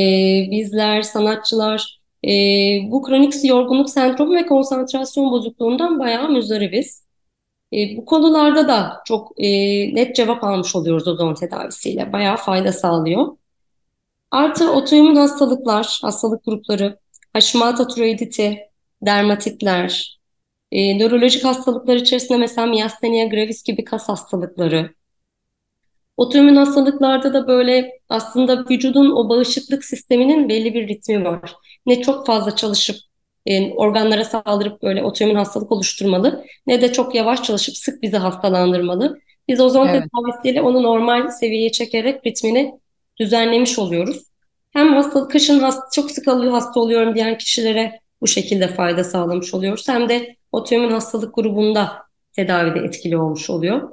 bizler, 0.50 1.02
sanatçılar 1.02 2.00
e, 2.24 2.30
bu 2.90 3.02
kronik 3.02 3.44
yorgunluk 3.44 3.90
sendromu 3.90 4.34
ve 4.34 4.46
konsantrasyon 4.46 5.30
bozukluğundan 5.30 5.98
bayağı 5.98 6.28
müzdaribiz. 6.28 7.09
E, 7.72 7.96
bu 7.96 8.04
konularda 8.04 8.68
da 8.68 9.02
çok 9.04 9.32
e, 9.36 9.48
net 9.94 10.16
cevap 10.16 10.44
almış 10.44 10.76
oluyoruz 10.76 11.08
ozon 11.08 11.34
tedavisiyle. 11.34 12.12
Bayağı 12.12 12.36
fayda 12.36 12.72
sağlıyor. 12.72 13.36
Artı 14.30 14.72
otoimmün 14.72 15.16
hastalıklar, 15.16 15.98
hastalık 16.02 16.44
grupları, 16.44 16.98
Hashimoto 17.32 17.88
tiroiditi, 17.88 18.58
dermatitler, 19.02 20.18
e, 20.72 20.98
nörolojik 20.98 21.44
hastalıklar 21.44 21.96
içerisinde 21.96 22.38
mesela 22.38 22.66
miastenia 22.66 23.26
gravis 23.26 23.62
gibi 23.62 23.84
kas 23.84 24.08
hastalıkları. 24.08 24.94
Otoimmün 26.16 26.56
hastalıklarda 26.56 27.34
da 27.34 27.48
böyle 27.48 28.00
aslında 28.08 28.64
vücudun 28.70 29.10
o 29.10 29.28
bağışıklık 29.28 29.84
sisteminin 29.84 30.48
belli 30.48 30.74
bir 30.74 30.88
ritmi 30.88 31.24
var. 31.24 31.54
Ne 31.86 32.02
çok 32.02 32.26
fazla 32.26 32.56
çalışıp 32.56 32.96
e, 33.46 33.72
organlara 33.72 34.24
saldırıp 34.24 34.82
böyle 34.82 35.02
otoimmün 35.02 35.34
hastalık 35.34 35.72
oluşturmalı 35.72 36.44
ne 36.66 36.80
de 36.80 36.92
çok 36.92 37.14
yavaş 37.14 37.42
çalışıp 37.42 37.76
sık 37.76 38.02
bizi 38.02 38.16
hastalandırmalı. 38.16 39.20
Biz 39.48 39.60
ozon 39.60 39.88
evet. 39.88 40.02
tedavisiyle 40.02 40.62
onu 40.62 40.82
normal 40.82 41.28
seviyeye 41.28 41.72
çekerek 41.72 42.26
ritmini 42.26 42.74
düzenlemiş 43.20 43.78
oluyoruz. 43.78 44.22
Hem 44.70 44.94
hastalık 44.94 45.30
kışın 45.30 45.58
hasta, 45.58 45.82
çok 45.94 46.10
sık 46.10 46.28
alıyor 46.28 46.52
hasta 46.52 46.80
oluyorum 46.80 47.14
diyen 47.14 47.38
kişilere 47.38 48.00
bu 48.20 48.26
şekilde 48.26 48.68
fayda 48.68 49.04
sağlamış 49.04 49.54
oluyoruz. 49.54 49.88
Hem 49.88 50.08
de 50.08 50.36
otoimmün 50.52 50.90
hastalık 50.90 51.34
grubunda 51.34 51.92
tedavide 52.32 52.78
etkili 52.78 53.16
olmuş 53.16 53.50
oluyor. 53.50 53.90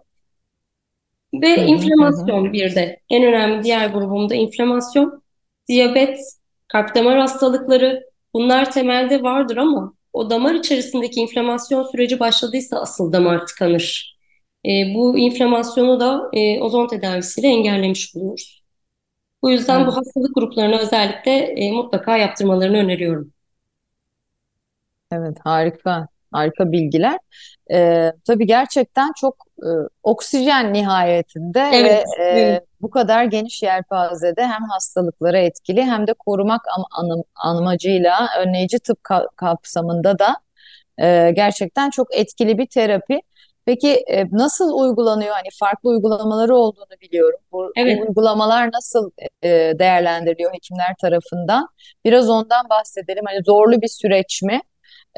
Ve 1.34 1.58
hı 1.58 1.62
hı, 1.62 1.66
inflamasyon 1.66 2.48
hı. 2.48 2.54
bir 2.54 2.76
de 2.76 3.00
en 3.10 3.24
önemli 3.24 3.64
diğer 3.64 3.90
grubumda 3.90 4.36
inflamasyon, 4.36 5.24
diyabet, 5.68 6.20
kalp 6.68 6.96
damar 6.96 7.20
hastalıkları, 7.20 8.07
Bunlar 8.34 8.72
temelde 8.72 9.24
vardır 9.24 9.58
ama 9.58 9.94
o 10.14 10.30
damar 10.30 10.56
içerisindeki 10.56 11.20
inflamasyon 11.20 11.84
süreci 11.84 12.20
başladıysa 12.20 12.82
asıl 12.82 13.14
damar 13.14 13.48
tıkanır. 13.48 14.18
E, 14.66 14.70
bu 14.96 15.18
inflamasyonu 15.18 16.00
da 16.00 16.30
e, 16.34 16.62
ozon 16.62 16.88
tedavisiyle 16.88 17.48
engellemiş 17.48 18.16
buluyoruz. 18.16 18.64
Bu 19.42 19.52
yüzden 19.52 19.78
evet. 19.78 19.88
bu 19.88 19.98
hastalık 19.98 20.36
gruplarına 20.36 20.80
özellikle 20.80 21.32
e, 21.32 21.72
mutlaka 21.72 22.18
yaptırmalarını 22.18 22.78
öneriyorum. 22.78 23.34
Evet 25.12 25.38
harika. 25.44 26.08
Harika 26.32 26.72
bilgiler. 26.72 27.18
Ee, 27.72 28.12
tabii 28.28 28.46
gerçekten 28.48 29.12
çok 29.20 29.36
e, 29.64 29.70
oksijen 30.04 30.74
nihayetinde 30.74 31.70
evet, 31.74 32.06
ve 32.18 32.24
e, 32.24 32.40
evet. 32.40 32.64
bu 32.82 32.90
kadar 32.90 33.24
geniş 33.24 33.64
yelpazede 33.64 34.44
hem 34.44 34.64
hastalıklara 34.72 35.38
etkili 35.38 35.84
hem 35.84 36.08
de 36.08 36.14
korumak 36.14 36.62
am 36.78 36.84
anım 36.92 37.24
amacıyla 37.36 38.28
önleyici 38.40 38.80
tıp 38.80 39.04
ka 39.04 39.28
kapsamında 39.36 40.20
da 40.20 40.36
e, 41.02 41.32
gerçekten 41.32 41.90
çok 41.90 42.16
etkili 42.16 42.58
bir 42.58 42.68
terapi. 42.68 43.22
Peki 43.68 43.94
e, 43.94 44.26
nasıl 44.32 44.74
uygulanıyor? 44.74 45.34
Hani 45.34 45.48
farklı 45.60 45.90
uygulamaları 45.90 46.56
olduğunu 46.56 47.02
biliyorum. 47.02 47.40
Bu, 47.52 47.72
evet. 47.78 47.98
bu 48.00 48.08
uygulamalar 48.08 48.70
nasıl 48.74 49.12
e, 49.44 49.50
değerlendiriliyor 49.80 50.54
hekimler 50.54 50.96
tarafından? 51.02 51.68
Biraz 52.06 52.30
ondan 52.30 52.70
bahsedelim. 52.70 53.24
Hani 53.28 53.40
zorlu 53.46 53.82
bir 53.82 53.88
süreç 53.88 54.42
mi? 54.42 54.62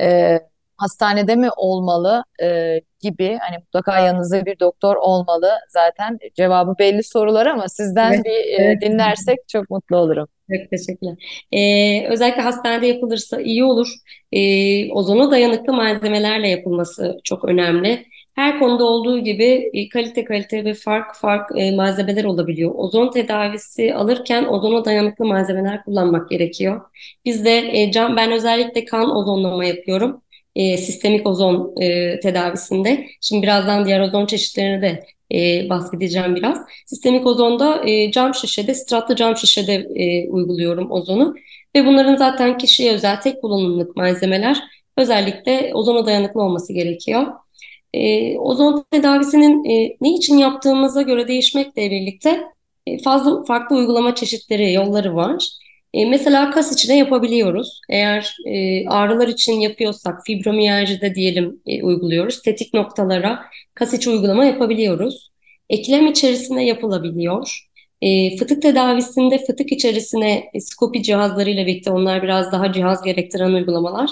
E, 0.01 0.39
hastanede 0.79 1.35
mi 1.35 1.49
olmalı 1.57 2.23
e, 2.41 2.79
gibi 3.01 3.37
hani 3.41 3.57
mutlaka 3.57 3.99
yanınızda 3.99 4.45
bir 4.45 4.59
doktor 4.59 4.95
olmalı 4.95 5.51
zaten 5.69 6.19
cevabı 6.35 6.75
belli 6.79 7.03
sorular 7.03 7.45
ama 7.45 7.69
sizden 7.69 8.13
evet, 8.13 8.25
bir 8.25 8.59
e, 8.59 8.81
dinlersek 8.81 9.39
çok 9.47 9.69
mutlu 9.69 9.97
olurum. 9.97 10.27
Evet, 10.49 10.69
teşekkürler. 10.71 11.15
Ee, 11.51 12.07
özellikle 12.07 12.41
hastanede 12.41 12.87
yapılırsa 12.87 13.41
iyi 13.41 13.63
olur. 13.63 13.87
Ee, 14.31 14.91
ozona 14.91 15.31
dayanıklı 15.31 15.73
malzemelerle 15.73 16.47
yapılması 16.47 17.17
çok 17.23 17.45
önemli. 17.45 18.05
Her 18.35 18.59
konuda 18.59 18.83
olduğu 18.85 19.19
gibi 19.19 19.71
kalite 19.93 20.25
kalite 20.25 20.65
ve 20.65 20.73
fark 20.73 21.15
fark 21.15 21.51
e, 21.55 21.71
malzemeler 21.71 22.23
olabiliyor. 22.23 22.71
Ozon 22.75 23.11
tedavisi 23.11 23.93
alırken 23.93 24.45
ozona 24.45 24.85
dayanıklı 24.85 25.25
malzemeler 25.25 25.83
kullanmak 25.83 26.29
gerekiyor. 26.29 26.81
Bizde 27.25 27.57
e, 27.73 27.91
cam 27.91 28.17
ben 28.17 28.31
özellikle 28.31 28.85
kan 28.85 29.15
ozonlama 29.15 29.65
yapıyorum 29.65 30.21
e, 30.55 30.77
sistemik 30.77 31.27
ozon 31.27 31.81
e, 31.81 32.19
tedavisinde. 32.19 33.05
Şimdi 33.21 33.43
birazdan 33.43 33.85
diğer 33.85 33.99
ozon 33.99 34.25
çeşitlerini 34.25 34.81
de 34.81 35.03
e, 35.33 35.69
bahsedeceğim 35.69 36.35
biraz. 36.35 36.57
Sistemik 36.85 37.27
ozonda 37.27 37.89
e, 37.89 38.11
cam 38.11 38.35
şişede, 38.35 38.73
stratlı 38.73 39.15
cam 39.15 39.37
şişede 39.37 39.73
e, 39.95 40.29
uyguluyorum 40.29 40.91
ozonu. 40.91 41.35
Ve 41.75 41.85
bunların 41.85 42.15
zaten 42.15 42.57
kişiye 42.57 42.93
özel 42.93 43.21
tek 43.21 43.41
kullanımlık 43.41 43.95
malzemeler. 43.95 44.57
Özellikle 44.97 45.71
ozona 45.73 46.05
dayanıklı 46.05 46.41
olması 46.41 46.73
gerekiyor. 46.73 47.27
E, 47.93 48.37
ozon 48.37 48.85
tedavisinin 48.91 49.65
e, 49.65 49.97
ne 50.01 50.13
için 50.13 50.37
yaptığımıza 50.37 51.01
göre 51.01 51.27
değişmekle 51.27 51.91
birlikte 51.91 52.43
e, 52.87 52.97
fazla 53.01 53.43
farklı 53.43 53.75
uygulama 53.75 54.15
çeşitleri, 54.15 54.73
yolları 54.73 55.15
var. 55.15 55.43
E, 55.93 56.05
mesela 56.05 56.51
kas 56.51 56.73
içine 56.73 56.97
yapabiliyoruz. 56.97 57.81
Eğer 57.89 58.35
e, 58.45 58.87
ağrılar 58.87 59.27
için 59.27 59.53
yapıyorsak 59.53 60.25
fibromiyajide 60.25 61.15
diyelim 61.15 61.61
e, 61.65 61.83
uyguluyoruz. 61.83 62.41
Tetik 62.41 62.73
noktalara 62.73 63.39
kas 63.73 63.93
içi 63.93 64.09
uygulama 64.09 64.45
yapabiliyoruz. 64.45 65.31
Eklem 65.69 66.07
içerisinde 66.07 66.61
yapılabiliyor. 66.61 67.69
E, 68.01 68.37
fıtık 68.37 68.61
tedavisinde 68.61 69.37
fıtık 69.45 69.71
içerisine 69.71 70.49
e, 70.53 70.59
skopi 70.59 71.03
cihazlarıyla 71.03 71.67
birlikte 71.67 71.91
onlar 71.91 72.23
biraz 72.23 72.51
daha 72.51 72.73
cihaz 72.73 73.03
gerektiren 73.03 73.53
uygulamalar. 73.53 74.09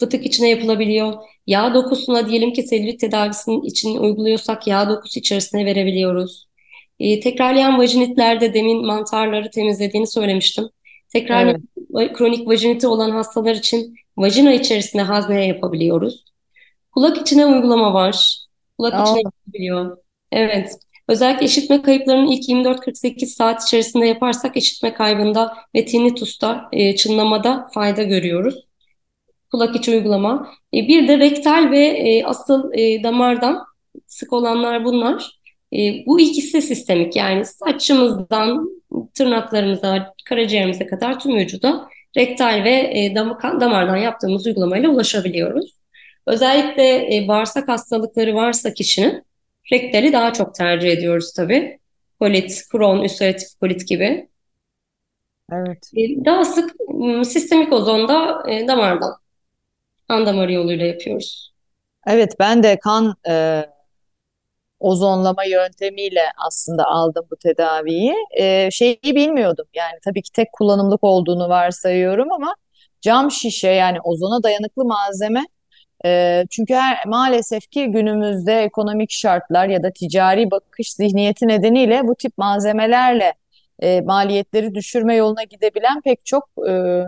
Fıtık 0.00 0.26
içine 0.26 0.48
yapılabiliyor. 0.48 1.14
Yağ 1.46 1.74
dokusuna 1.74 2.28
diyelim 2.28 2.52
ki 2.52 2.62
selülit 2.62 3.00
tedavisinin 3.00 3.62
için 3.62 3.96
uyguluyorsak 3.96 4.66
yağ 4.66 4.88
dokusu 4.88 5.18
içerisine 5.18 5.64
verebiliyoruz. 5.64 6.46
E, 7.00 7.20
tekrarlayan 7.20 7.78
vajinitlerde 7.78 8.54
demin 8.54 8.86
mantarları 8.86 9.50
temizlediğini 9.50 10.06
söylemiştim. 10.06 10.68
Tekrar 11.12 11.46
evet. 11.46 12.12
kronik 12.12 12.48
vajiniti 12.48 12.86
olan 12.86 13.10
hastalar 13.10 13.54
için 13.54 13.94
vajina 14.16 14.52
içerisinde 14.52 15.02
hazneye 15.02 15.46
yapabiliyoruz. 15.46 16.24
Kulak 16.94 17.18
içine 17.18 17.46
uygulama 17.46 17.94
var. 17.94 18.46
Kulak 18.78 18.94
Aa. 18.94 19.02
içine 19.02 19.22
yapabiliyor. 19.22 19.96
Evet. 20.32 20.78
Özellikle 21.08 21.46
işitme 21.46 21.82
kayıplarının 21.82 22.26
ilk 22.26 22.48
24-48 22.48 23.26
saat 23.26 23.62
içerisinde 23.62 24.06
yaparsak 24.06 24.56
işitme 24.56 24.94
kaybında 24.94 25.56
ve 25.74 25.84
tinnitus'ta, 25.84 26.68
e, 26.72 26.96
çınlamada 26.96 27.68
fayda 27.74 28.02
görüyoruz. 28.02 28.66
Kulak 29.50 29.76
içi 29.76 29.90
uygulama. 29.90 30.50
E, 30.74 30.88
bir 30.88 31.08
de 31.08 31.18
rektal 31.18 31.70
ve 31.70 31.86
e, 31.86 32.24
asıl 32.24 32.72
e, 32.72 33.02
damardan 33.02 33.64
sık 34.06 34.32
olanlar 34.32 34.84
bunlar. 34.84 35.35
E, 35.76 36.06
bu 36.06 36.20
ikisi 36.20 36.62
sistemik 36.62 37.16
yani 37.16 37.44
saçımızdan 37.44 38.70
tırnaklarımıza, 39.14 40.14
karaciğerimize 40.24 40.86
kadar 40.86 41.20
tüm 41.20 41.36
vücuda 41.36 41.88
rektal 42.16 42.64
ve 42.64 42.70
e, 42.70 43.14
damardan 43.60 43.96
yaptığımız 43.96 44.46
uygulamayla 44.46 44.88
ulaşabiliyoruz. 44.88 45.76
Özellikle 46.26 47.16
e, 47.16 47.28
bağırsak 47.28 47.68
hastalıkları 47.68 48.34
varsa 48.34 48.74
kişinin 48.74 49.22
rektali 49.72 50.12
daha 50.12 50.32
çok 50.32 50.54
tercih 50.54 50.90
ediyoruz 50.90 51.32
tabii. 51.32 51.78
Kolit, 52.20 52.62
Crohn, 52.72 53.04
ülseratif 53.04 53.48
kolit 53.60 53.88
gibi. 53.88 54.28
Evet. 55.52 55.90
E, 55.96 56.24
daha 56.24 56.44
sık 56.44 56.74
sistemik 57.26 57.72
ozonda 57.72 58.42
e, 58.50 58.68
damardan, 58.68 59.14
kan 60.08 60.26
damarı 60.26 60.52
yoluyla 60.52 60.86
yapıyoruz. 60.86 61.52
Evet, 62.06 62.36
ben 62.38 62.62
de 62.62 62.78
kan 62.78 63.14
e, 63.28 63.64
ozonlama 64.80 65.44
yöntemiyle 65.44 66.22
aslında 66.46 66.84
aldım 66.86 67.26
bu 67.30 67.36
tedaviyi. 67.36 68.14
E, 68.38 68.70
şeyi 68.70 69.00
bilmiyordum 69.04 69.66
yani 69.74 69.98
tabii 70.04 70.22
ki 70.22 70.32
tek 70.32 70.52
kullanımlık 70.52 71.04
olduğunu 71.04 71.48
varsayıyorum 71.48 72.32
ama 72.32 72.54
cam 73.00 73.30
şişe 73.30 73.68
yani 73.68 73.98
ozona 74.00 74.42
dayanıklı 74.42 74.84
malzeme 74.84 75.46
e, 76.04 76.44
çünkü 76.50 76.74
her, 76.74 77.06
maalesef 77.06 77.70
ki 77.70 77.86
günümüzde 77.86 78.62
ekonomik 78.62 79.10
şartlar 79.10 79.68
ya 79.68 79.82
da 79.82 79.90
ticari 79.92 80.50
bakış 80.50 80.92
zihniyeti 80.92 81.48
nedeniyle 81.48 82.00
bu 82.04 82.14
tip 82.14 82.38
malzemelerle 82.38 83.34
e, 83.82 84.00
maliyetleri 84.00 84.74
düşürme 84.74 85.14
yoluna 85.16 85.42
gidebilen 85.42 86.00
pek 86.00 86.26
çok 86.26 86.48
e, 86.68 87.02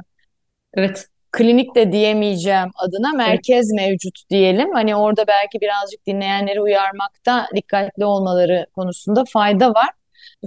evet 0.75 1.07
klinik 1.33 1.75
de 1.75 1.93
diyemeyeceğim 1.93 2.71
adına 2.75 3.13
merkez 3.13 3.73
mevcut 3.73 4.19
diyelim. 4.31 4.73
Hani 4.73 4.97
orada 4.97 5.27
belki 5.27 5.61
birazcık 5.61 6.07
dinleyenleri 6.07 6.61
uyarmakta 6.61 7.47
dikkatli 7.57 8.05
olmaları 8.05 8.67
konusunda 8.75 9.25
fayda 9.33 9.71
var. 9.71 9.89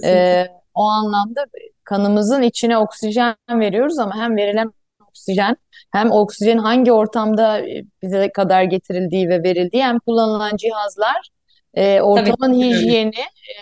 Ee, 0.05 0.47
o 0.73 0.83
anlamda 0.83 1.45
kanımızın 1.83 2.41
içine 2.41 2.77
oksijen 2.77 3.35
veriyoruz 3.49 3.99
ama 3.99 4.17
hem 4.17 4.37
verilen 4.37 4.71
oksijen 5.07 5.57
hem 5.91 6.11
oksijen 6.11 6.57
hangi 6.57 6.91
ortamda 6.91 7.61
bize 8.01 8.31
kadar 8.31 8.63
getirildiği 8.63 9.29
ve 9.29 9.43
verildiği 9.43 9.83
hem 9.83 9.99
kullanılan 9.99 10.57
cihazlar 10.57 11.29
e, 11.73 12.01
ortamın 12.01 12.53
Tabii, 12.53 12.69
hijyeni 12.69 13.19
e, 13.19 13.55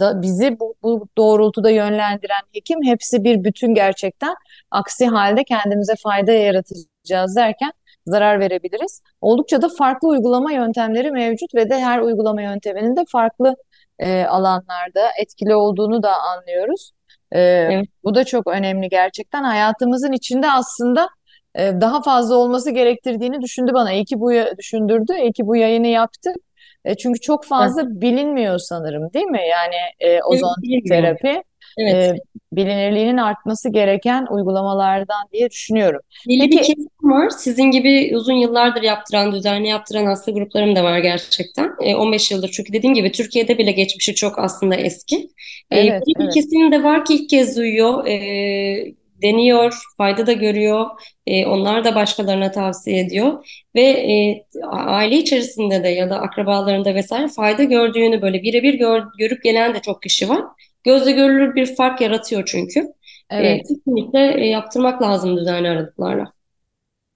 da 0.00 0.22
bizi 0.22 0.60
bu, 0.60 0.74
bu 0.82 1.08
doğrultuda 1.18 1.70
yönlendiren 1.70 2.42
hekim 2.52 2.82
hepsi 2.82 3.24
bir 3.24 3.44
bütün 3.44 3.74
gerçekten. 3.74 4.34
Aksi 4.70 5.06
halde 5.06 5.44
kendimize 5.44 5.94
fayda 6.02 6.32
yaratacağız 6.32 7.36
derken 7.36 7.72
zarar 8.06 8.40
verebiliriz. 8.40 9.02
Oldukça 9.20 9.62
da 9.62 9.68
farklı 9.78 10.08
uygulama 10.08 10.52
yöntemleri 10.52 11.10
mevcut 11.10 11.54
ve 11.54 11.70
de 11.70 11.80
her 11.80 11.98
uygulama 11.98 12.42
yönteminin 12.42 12.96
de 12.96 13.04
farklı 13.12 13.56
e, 13.98 14.24
alanlarda 14.24 15.10
etkili 15.20 15.54
olduğunu 15.54 16.02
da 16.02 16.16
anlıyoruz. 16.20 16.92
E, 17.32 17.40
evet. 17.40 17.86
Bu 18.04 18.14
da 18.14 18.24
çok 18.24 18.46
önemli 18.46 18.88
gerçekten. 18.88 19.42
Hayatımızın 19.44 20.12
içinde 20.12 20.50
aslında 20.50 21.08
e, 21.54 21.72
daha 21.80 22.02
fazla 22.02 22.34
olması 22.34 22.70
gerektirdiğini 22.70 23.42
düşündü 23.42 23.70
bana. 23.74 23.92
İyi 23.92 24.04
ki 24.04 24.20
bu 24.20 24.32
düşündürdü, 24.58 25.12
iyi 25.22 25.32
ki 25.32 25.46
bu 25.46 25.56
yayını 25.56 25.86
yaptık. 25.86 26.36
E, 26.84 26.94
çünkü 26.94 27.20
çok 27.20 27.44
fazla 27.44 27.82
evet. 27.82 27.92
bilinmiyor 27.92 28.58
sanırım 28.58 29.12
değil 29.14 29.26
mi? 29.26 29.40
Yani 29.50 29.74
e, 30.00 30.22
ozon 30.22 30.54
evet, 30.72 30.86
terapi 30.88 31.42
evet. 31.78 31.94
e, 31.94 32.16
bilinirliğinin 32.52 33.16
artması 33.16 33.72
gereken 33.72 34.26
uygulamalardan 34.30 35.28
diye 35.32 35.50
düşünüyorum. 35.50 36.00
Belli 36.28 36.40
Peki, 36.40 36.58
bir 36.58 36.62
kesim 36.62 36.88
var. 37.02 37.30
Sizin 37.30 37.70
gibi 37.70 38.16
uzun 38.16 38.34
yıllardır 38.34 38.82
yaptıran, 38.82 39.32
düzenli 39.32 39.68
yaptıran 39.68 40.06
hasta 40.06 40.32
gruplarım 40.32 40.76
da 40.76 40.84
var 40.84 40.98
gerçekten. 40.98 41.70
E, 41.80 41.94
15 41.94 42.30
yıldır 42.30 42.48
çünkü 42.48 42.72
dediğim 42.72 42.94
gibi 42.94 43.12
Türkiye'de 43.12 43.58
bile 43.58 43.72
geçmişi 43.72 44.14
çok 44.14 44.38
aslında 44.38 44.74
eski. 44.74 45.16
E, 45.70 45.80
evet, 45.80 46.02
bir 46.06 46.16
evet. 46.20 46.34
kesim 46.34 46.72
de 46.72 46.84
var 46.84 47.04
ki 47.04 47.14
ilk 47.14 47.30
kez 47.30 47.56
duyuyor. 47.56 48.06
E, 48.06 48.94
deniyor, 49.22 49.74
fayda 49.98 50.26
da 50.26 50.32
görüyor. 50.32 50.86
E, 51.26 51.46
onlar 51.46 51.84
da 51.84 51.94
başkalarına 51.94 52.50
tavsiye 52.50 53.00
ediyor 53.00 53.46
ve 53.74 53.82
e, 53.82 54.44
aile 54.70 55.16
içerisinde 55.16 55.84
de 55.84 55.88
ya 55.88 56.10
da 56.10 56.20
akrabalarında 56.20 56.94
vesaire 56.94 57.28
fayda 57.28 57.62
gördüğünü 57.62 58.22
böyle 58.22 58.42
birebir 58.42 58.74
gör, 58.74 59.02
görüp 59.18 59.44
gelen 59.44 59.74
de 59.74 59.80
çok 59.80 60.02
kişi 60.02 60.28
var. 60.28 60.42
Gözle 60.84 61.12
görülür 61.12 61.54
bir 61.54 61.76
fark 61.76 62.00
yaratıyor 62.00 62.42
çünkü. 62.46 62.80
E, 63.30 63.36
evet. 63.36 63.60
E, 63.60 63.62
kesinlikle 63.62 64.44
e, 64.44 64.46
yaptırmak 64.46 65.02
lazım 65.02 65.36
düzenli 65.36 65.68
aralıklarla. 65.68 66.32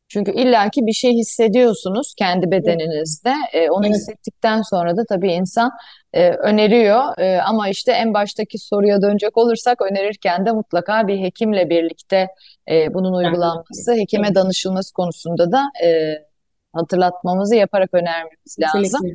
Çünkü 0.08 0.32
illaki 0.32 0.86
bir 0.86 0.92
şey 0.92 1.12
hissediyorsunuz 1.12 2.14
kendi 2.18 2.50
bedeninizde. 2.50 3.34
E, 3.52 3.70
onu 3.70 3.86
evet. 3.86 3.96
hissettikten 3.96 4.62
sonra 4.62 4.96
da 4.96 5.04
tabii 5.08 5.32
insan 5.32 5.70
e, 6.12 6.30
öneriyor. 6.30 7.18
E, 7.18 7.40
ama 7.40 7.68
işte 7.68 7.92
en 7.92 8.14
baştaki 8.14 8.58
soruya 8.58 9.02
dönecek 9.02 9.36
olursak 9.36 9.82
önerirken 9.82 10.46
de 10.46 10.52
mutlaka 10.52 11.08
bir 11.08 11.20
hekimle 11.20 11.70
birlikte 11.70 12.28
e, 12.70 12.94
bunun 12.94 13.12
uygulanması, 13.12 13.94
hekime 13.94 14.34
danışılması 14.34 14.94
konusunda 14.94 15.52
da 15.52 15.62
e, 15.84 16.14
hatırlatmamızı 16.72 17.56
yaparak 17.56 17.94
önermemiz 17.94 18.56
lazım. 18.60 19.10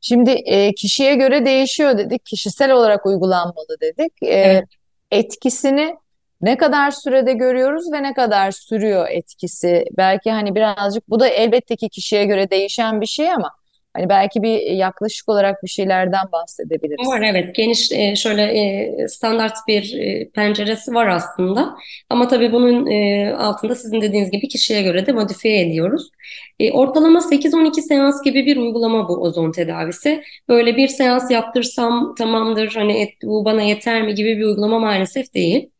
Şimdi 0.00 0.30
e, 0.30 0.74
kişiye 0.74 1.14
göre 1.14 1.44
değişiyor 1.44 1.98
dedik, 1.98 2.26
kişisel 2.26 2.72
olarak 2.72 3.06
uygulanmalı 3.06 3.80
dedik. 3.80 4.12
E, 4.22 4.26
evet. 4.26 4.64
Etkisini 5.10 5.96
ne 6.40 6.56
kadar 6.56 6.90
sürede 6.90 7.32
görüyoruz 7.32 7.92
ve 7.92 8.02
ne 8.02 8.14
kadar 8.14 8.50
sürüyor 8.50 9.08
etkisi? 9.10 9.84
Belki 9.96 10.30
hani 10.30 10.54
birazcık 10.54 11.10
bu 11.10 11.20
da 11.20 11.28
elbette 11.28 11.76
ki 11.76 11.88
kişiye 11.88 12.24
göre 12.24 12.50
değişen 12.50 13.00
bir 13.00 13.06
şey 13.06 13.32
ama 13.32 13.52
hani 13.96 14.08
belki 14.08 14.42
bir 14.42 14.60
yaklaşık 14.60 15.28
olarak 15.28 15.62
bir 15.62 15.68
şeylerden 15.68 16.24
bahsedebiliriz. 16.32 17.08
Var 17.08 17.22
evet 17.22 17.54
geniş 17.54 17.92
e, 17.92 18.16
şöyle 18.16 18.42
e, 18.42 19.08
standart 19.08 19.56
bir 19.68 19.98
e, 19.98 20.30
penceresi 20.30 20.94
var 20.94 21.06
aslında 21.06 21.76
ama 22.10 22.28
tabii 22.28 22.52
bunun 22.52 22.86
altında 23.32 23.74
sizin 23.74 24.00
dediğiniz 24.00 24.30
gibi 24.30 24.48
kişiye 24.48 24.82
göre 24.82 25.06
de 25.06 25.12
modifiye 25.12 25.60
ediyoruz. 25.60 26.10
Ortalama 26.72 27.20
8-12 27.20 27.82
seans 27.82 28.22
gibi 28.22 28.46
bir 28.46 28.56
uygulama 28.56 29.08
bu 29.08 29.12
ozon 29.12 29.52
tedavisi. 29.52 30.22
Böyle 30.48 30.76
bir 30.76 30.88
seans 30.88 31.30
yaptırsam 31.30 32.14
tamamdır 32.14 32.72
hani 32.74 33.14
bu 33.22 33.44
bana 33.44 33.62
yeter 33.62 34.02
mi 34.02 34.14
gibi 34.14 34.38
bir 34.38 34.44
uygulama 34.44 34.78
maalesef 34.78 35.34
değil 35.34 35.70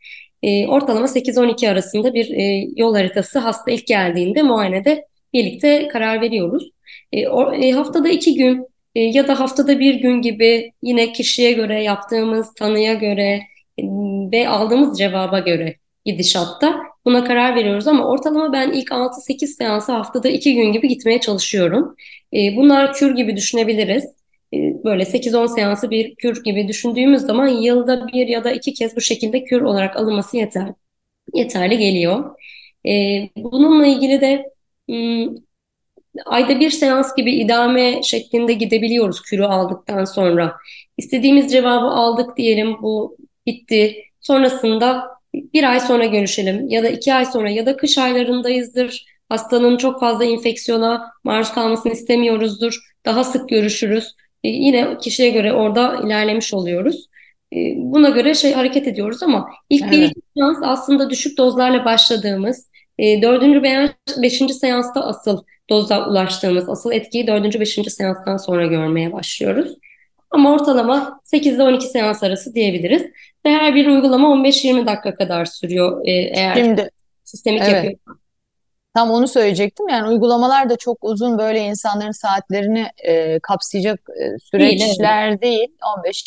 e, 0.42 0.66
ortalama 0.66 1.09
8-12 1.09 1.70
arasında 1.70 2.14
bir 2.14 2.31
e, 2.31 2.68
yol 2.77 2.94
haritası 2.94 3.38
hasta 3.38 3.70
ilk 3.70 3.87
geldiğinde 3.87 4.42
muayenede 4.42 5.07
birlikte 5.33 5.88
karar 5.88 6.20
veriyoruz. 6.20 6.70
E, 7.12 7.29
o, 7.29 7.55
e, 7.55 7.72
haftada 7.72 8.09
iki 8.09 8.35
gün 8.35 8.66
e, 8.94 9.01
ya 9.01 9.29
da 9.29 9.40
haftada 9.40 9.79
bir 9.81 9.94
gün 9.94 10.22
gibi 10.22 10.72
yine 10.83 11.12
kişiye 11.12 11.53
göre 11.53 11.83
yaptığımız 11.83 12.55
tanıya 12.55 12.94
göre 12.94 13.42
e, 13.79 13.83
ve 14.33 14.49
aldığımız 14.49 14.99
cevaba 14.99 15.38
göre 15.38 15.77
gidişatta 16.05 16.77
buna 17.05 17.25
karar 17.25 17.57
veriyoruz 17.57 17.87
ama 17.87 18.09
ortalama 18.09 18.53
ben 18.53 18.72
ilk 18.72 18.92
6-8 18.92 19.46
seansı 19.46 19.92
haftada 19.92 20.29
2 20.29 20.55
gün 20.55 20.72
gibi 20.72 20.88
gitmeye 20.88 21.20
çalışıyorum. 21.20 21.96
E, 22.33 22.57
bunlar 22.57 22.92
kür 22.92 23.16
gibi 23.16 23.37
düşünebiliriz. 23.37 24.05
E, 24.87 24.90
böyle 24.90 25.05
8-10 25.05 25.46
seansı 25.46 25.90
bir 25.90 26.14
kür 26.14 26.44
gibi 26.44 26.68
düşündüğümüz 26.68 27.22
zaman 27.22 27.49
yılda 27.49 28.09
bir 28.09 28.29
ya 28.29 28.44
da 28.44 28.53
iki 28.53 28.75
kez 28.75 28.96
bu 28.96 29.01
şekilde 29.01 29.44
kür 29.44 29.61
olarak 29.62 29.96
alınması 29.96 30.37
yeter, 30.37 30.68
yeterli 31.35 31.79
geliyor. 31.79 32.37
Ee, 32.88 33.31
bununla 33.37 33.87
ilgili 33.87 34.20
de 34.20 34.53
ayda 36.27 36.61
bir 36.61 36.70
seans 36.70 37.16
gibi 37.16 37.33
idame 37.33 38.03
şeklinde 38.03 38.53
gidebiliyoruz 38.53 39.22
kürü 39.22 39.44
aldıktan 39.44 40.05
sonra. 40.05 40.57
İstediğimiz 40.99 41.53
cevabı 41.53 41.87
aldık 41.87 42.37
diyelim 42.37 42.77
bu 42.83 43.16
bitti. 43.46 43.96
Sonrasında 44.20 45.09
bir 45.35 45.70
ay 45.70 45.81
sonra 45.81 46.07
görüşelim 46.07 46.68
ya 46.68 46.83
da 46.83 46.88
iki 46.88 47.14
ay 47.14 47.25
sonra 47.27 47.51
ya 47.51 47.66
da 47.66 47.77
kış 47.77 47.99
aylarındayızdır. 47.99 49.07
Hastanın 49.29 49.77
çok 49.77 50.01
fazla 50.01 50.25
infeksiyona 50.25 51.12
maruz 51.25 51.53
kalmasını 51.53 51.92
istemiyoruzdur. 51.92 52.79
Daha 53.05 53.25
sık 53.25 53.49
görüşürüz. 53.49 54.14
E, 54.46 54.48
yine 54.48 54.98
kişiye 54.98 55.30
göre 55.30 55.52
orada 55.52 56.00
ilerlemiş 56.04 56.54
oluyoruz. 56.54 57.06
E, 57.52 57.56
buna 57.76 58.09
göre 58.09 58.35
şey 58.35 58.52
hareket 58.52 58.88
ediyoruz 58.88 59.22
ama 59.22 59.50
ilk 59.70 59.82
evet. 59.82 59.92
bir 59.92 60.02
iki 60.02 60.20
seans 60.37 60.59
aslında 60.62 61.11
düşük 61.11 61.38
dozlarla 61.38 61.85
başladığımız, 61.85 62.70
e, 62.98 63.22
dördüncü 63.22 63.62
veya 63.62 63.92
beşinci 64.22 64.54
seansta 64.54 65.06
asıl 65.06 65.42
doza 65.70 66.09
ulaştığımız, 66.09 66.68
asıl 66.68 66.92
etkiyi 66.92 67.26
dördüncü, 67.26 67.61
beşinci 67.61 67.90
seanstan 67.90 68.37
sonra 68.37 68.66
görmeye 68.66 69.12
başlıyoruz. 69.12 69.74
Ama 70.30 70.52
ortalama 70.52 71.20
8 71.24 71.54
ile 71.54 71.62
12 71.62 71.87
seans 71.87 72.22
arası 72.22 72.54
diyebiliriz. 72.54 73.02
Ve 73.46 73.50
her 73.50 73.74
bir 73.74 73.87
uygulama 73.87 74.28
15-20 74.28 74.87
dakika 74.87 75.14
kadar 75.14 75.44
sürüyor 75.44 76.00
eğer 76.04 76.56
Şimdi, 76.56 76.90
sistemik 77.24 77.62
evet. 77.62 77.74
yapıyorsan. 77.74 78.26
Tam 78.96 79.11
onu 79.11 79.28
söyleyecektim. 79.28 79.88
Yani 79.88 80.09
uygulamalar 80.09 80.70
da 80.70 80.76
çok 80.76 80.98
uzun 81.04 81.38
böyle 81.38 81.61
insanların 81.61 82.11
saatlerini 82.11 82.87
e, 83.04 83.38
kapsayacak 83.38 84.00
e, 84.20 84.38
süreçler 84.38 85.40
değil. 85.40 85.59
değil. 85.59 85.68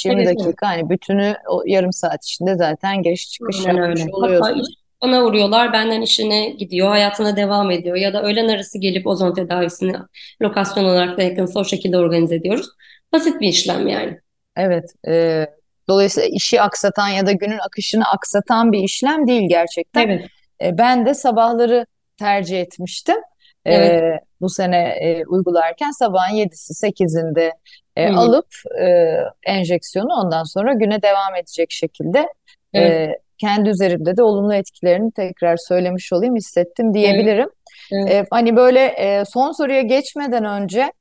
15-20 0.06 0.14
evet, 0.14 0.28
dakika. 0.28 0.48
Evet. 0.48 0.58
Hani 0.62 0.90
bütünü 0.90 1.36
o 1.50 1.64
yarım 1.66 1.94
saat 1.94 2.26
içinde 2.26 2.56
zaten 2.56 3.02
giriş 3.02 3.32
çıkış 3.32 3.66
Aynen 3.66 3.82
yapmış 3.82 4.02
öyle. 4.02 4.12
oluyorsunuz. 4.14 4.76
bana 5.02 5.24
vuruyorlar, 5.24 5.74
benden 5.74 6.02
işine 6.02 6.50
gidiyor, 6.50 6.90
hayatına 6.90 7.36
devam 7.36 7.72
ediyor 7.72 7.96
ya 7.96 8.14
da 8.14 8.24
öğlen 8.24 8.48
arası 8.48 8.80
gelip 8.80 9.08
ozon 9.08 9.34
tedavisini 9.34 9.94
lokasyon 10.42 10.86
olarak 10.86 11.18
da 11.18 11.22
yakınsa 11.22 11.60
o 11.60 11.66
şekilde 11.66 11.98
organize 11.98 12.36
ediyoruz. 12.36 12.68
Basit 13.14 13.42
bir 13.42 13.48
işlem 13.48 13.88
yani. 13.88 14.20
Evet. 14.58 14.94
E, 15.08 15.46
dolayısıyla 15.88 16.30
işi 16.30 16.62
aksatan 16.62 17.08
ya 17.08 17.26
da 17.26 17.32
günün 17.32 17.60
akışını 17.68 18.04
aksatan 18.06 18.72
bir 18.72 18.80
işlem 18.80 19.28
değil 19.28 19.50
gerçekten. 19.50 20.08
Evet. 20.08 20.26
E, 20.62 20.78
ben 20.78 21.06
de 21.06 21.14
sabahları 21.14 21.86
tercih 22.20 22.62
etmiştim. 22.62 23.18
Evet. 23.66 23.92
E, 24.04 24.20
bu 24.42 24.50
sene 24.50 24.78
e, 24.78 25.26
uygularken 25.26 25.92
sabahın 26.00 26.34
7'si 26.36 26.74
8'inde 26.74 27.52
e, 27.96 28.10
Hı 28.10 28.18
alıp 28.18 28.48
e, 28.82 29.16
enjeksiyonu 29.52 30.14
ondan 30.14 30.44
sonra 30.44 30.74
güne 30.74 31.02
devam 31.02 31.36
edecek 31.36 31.72
şekilde 31.72 32.28
Evet. 32.74 32.92
e, 32.92 33.18
kendi 33.38 33.70
üzerimde 33.70 34.18
de 34.18 34.24
olumlu 34.24 34.54
etkilerini 34.54 35.12
tekrar 35.12 35.58
söylemiş 35.68 36.14
olayım 36.14 36.36
hissettim 36.36 36.86
Evet. 36.86 36.96
diyebilirim. 36.96 37.50
Evet. 37.92 38.12
E, 38.12 38.26
hani 38.32 38.56
böyle 38.56 38.86
e, 38.86 39.24
son 39.26 39.52
soruya 39.52 39.82
geçmeden 39.82 40.46
önce 40.46 40.92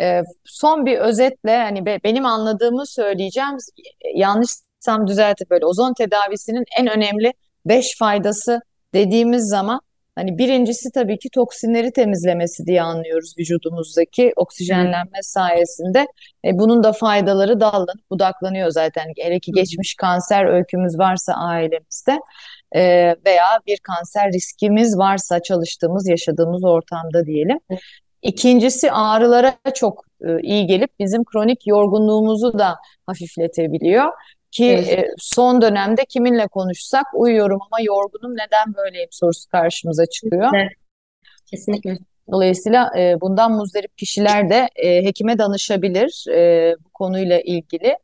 e, 0.00 0.22
son 0.44 0.86
bir 0.86 0.98
özetle 0.98 1.56
hani 1.56 1.86
be- 1.86 2.00
benim 2.04 2.26
anladığımı 2.26 2.86
söyleyeceğim. 2.86 3.56
Yanlışsam 4.14 5.06
düzeltip 5.06 5.50
böyle 5.50 5.66
ozon 5.66 5.94
tedavisinin 5.94 6.64
en 6.78 6.86
önemli 6.86 7.32
beş 7.66 7.86
faydası 7.98 8.60
dediğimiz 8.94 9.48
zaman 9.50 9.80
hani 10.18 10.38
birincisi 10.38 10.90
tabii 10.94 11.18
ki 11.18 11.28
toksinleri 11.30 11.92
temizlemesi 11.92 12.66
diye 12.66 12.82
anlıyoruz 12.82 13.34
vücudumuzdaki 13.38 14.32
oksijenlenme 14.36 15.18
sayesinde. 15.22 16.06
E, 16.44 16.58
bunun 16.58 16.82
da 16.82 16.92
faydaları 16.92 17.60
dallanıp 17.60 18.10
budaklanıyor 18.10 18.70
zaten. 18.70 19.12
Hele 19.18 19.40
ki 19.40 19.52
geçmiş 19.52 19.94
kanser 19.94 20.44
öykümüz 20.44 20.98
varsa 20.98 21.32
ailemizde 21.32 22.18
e, 22.72 22.82
veya 23.26 23.60
bir 23.66 23.78
kanser 23.78 24.32
riskimiz 24.32 24.98
varsa 24.98 25.42
çalıştığımız, 25.42 26.08
yaşadığımız 26.08 26.64
ortamda 26.64 27.26
diyelim. 27.26 27.58
İkincisi 28.22 28.92
ağrılara 28.92 29.54
çok 29.74 30.04
e, 30.24 30.40
iyi 30.42 30.66
gelip 30.66 30.90
bizim 30.98 31.24
kronik 31.24 31.66
yorgunluğumuzu 31.66 32.58
da 32.58 32.76
hafifletebiliyor. 33.06 34.12
Ki 34.50 34.64
Evet. 34.64 34.88
e, 34.88 35.06
son 35.18 35.62
dönemde 35.62 36.04
kiminle 36.04 36.46
konuşsak 36.46 37.06
uyuyorum 37.14 37.58
ama 37.66 37.80
yorgunum 37.82 38.32
neden 38.32 38.74
böyleyim 38.74 39.08
sorusu 39.12 39.48
karşımıza 39.48 40.06
çıkıyor. 40.06 40.50
Evet. 40.54 40.72
Kesinlikle. 41.46 41.98
Dolayısıyla 42.32 42.90
e, 42.98 43.20
bundan 43.20 43.52
muzdarip 43.52 43.98
kişiler 43.98 44.50
de 44.50 44.68
e, 44.76 45.04
hekime 45.04 45.38
danışabilir 45.38 46.24
e, 46.32 46.74
bu 46.84 46.88
konuyla 46.94 47.40
ilgili. 47.40 47.98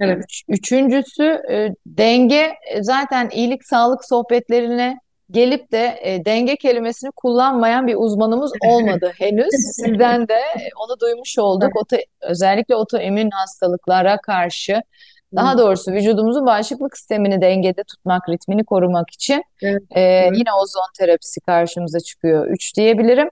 Evet. 0.00 0.24
Üç, 0.24 0.42
üçüncüsü 0.48 1.42
e, 1.50 1.68
denge 1.86 2.54
zaten 2.80 3.30
iyilik 3.32 3.64
sağlık 3.64 4.04
sohbetlerine 4.04 4.98
gelip 5.30 5.72
de 5.72 5.98
e, 6.02 6.24
denge 6.24 6.56
kelimesini 6.56 7.10
kullanmayan 7.16 7.86
bir 7.86 7.94
uzmanımız 7.98 8.52
olmadı 8.66 9.12
henüz. 9.18 9.74
Sizden 9.76 10.28
de 10.28 10.40
onu 10.84 11.00
duymuş 11.00 11.38
olduk. 11.38 11.76
Oto, 11.76 11.96
özellikle 12.20 12.76
otoimmün 12.76 13.30
hastalıklara 13.30 14.20
karşı 14.20 14.82
daha 15.36 15.58
doğrusu 15.58 15.92
vücudumuzun 15.92 16.46
bağışıklık 16.46 16.96
sistemini 16.96 17.40
dengede 17.40 17.84
tutmak, 17.84 18.28
ritmini 18.28 18.64
korumak 18.64 19.10
için 19.10 19.42
Evet. 19.62 19.82
e, 19.90 20.00
Evet. 20.00 20.32
yine 20.34 20.52
ozon 20.52 20.92
terapisi 20.98 21.40
karşımıza 21.40 22.00
çıkıyor. 22.00 22.46
Üç 22.46 22.76
diyebilirim. 22.76 23.30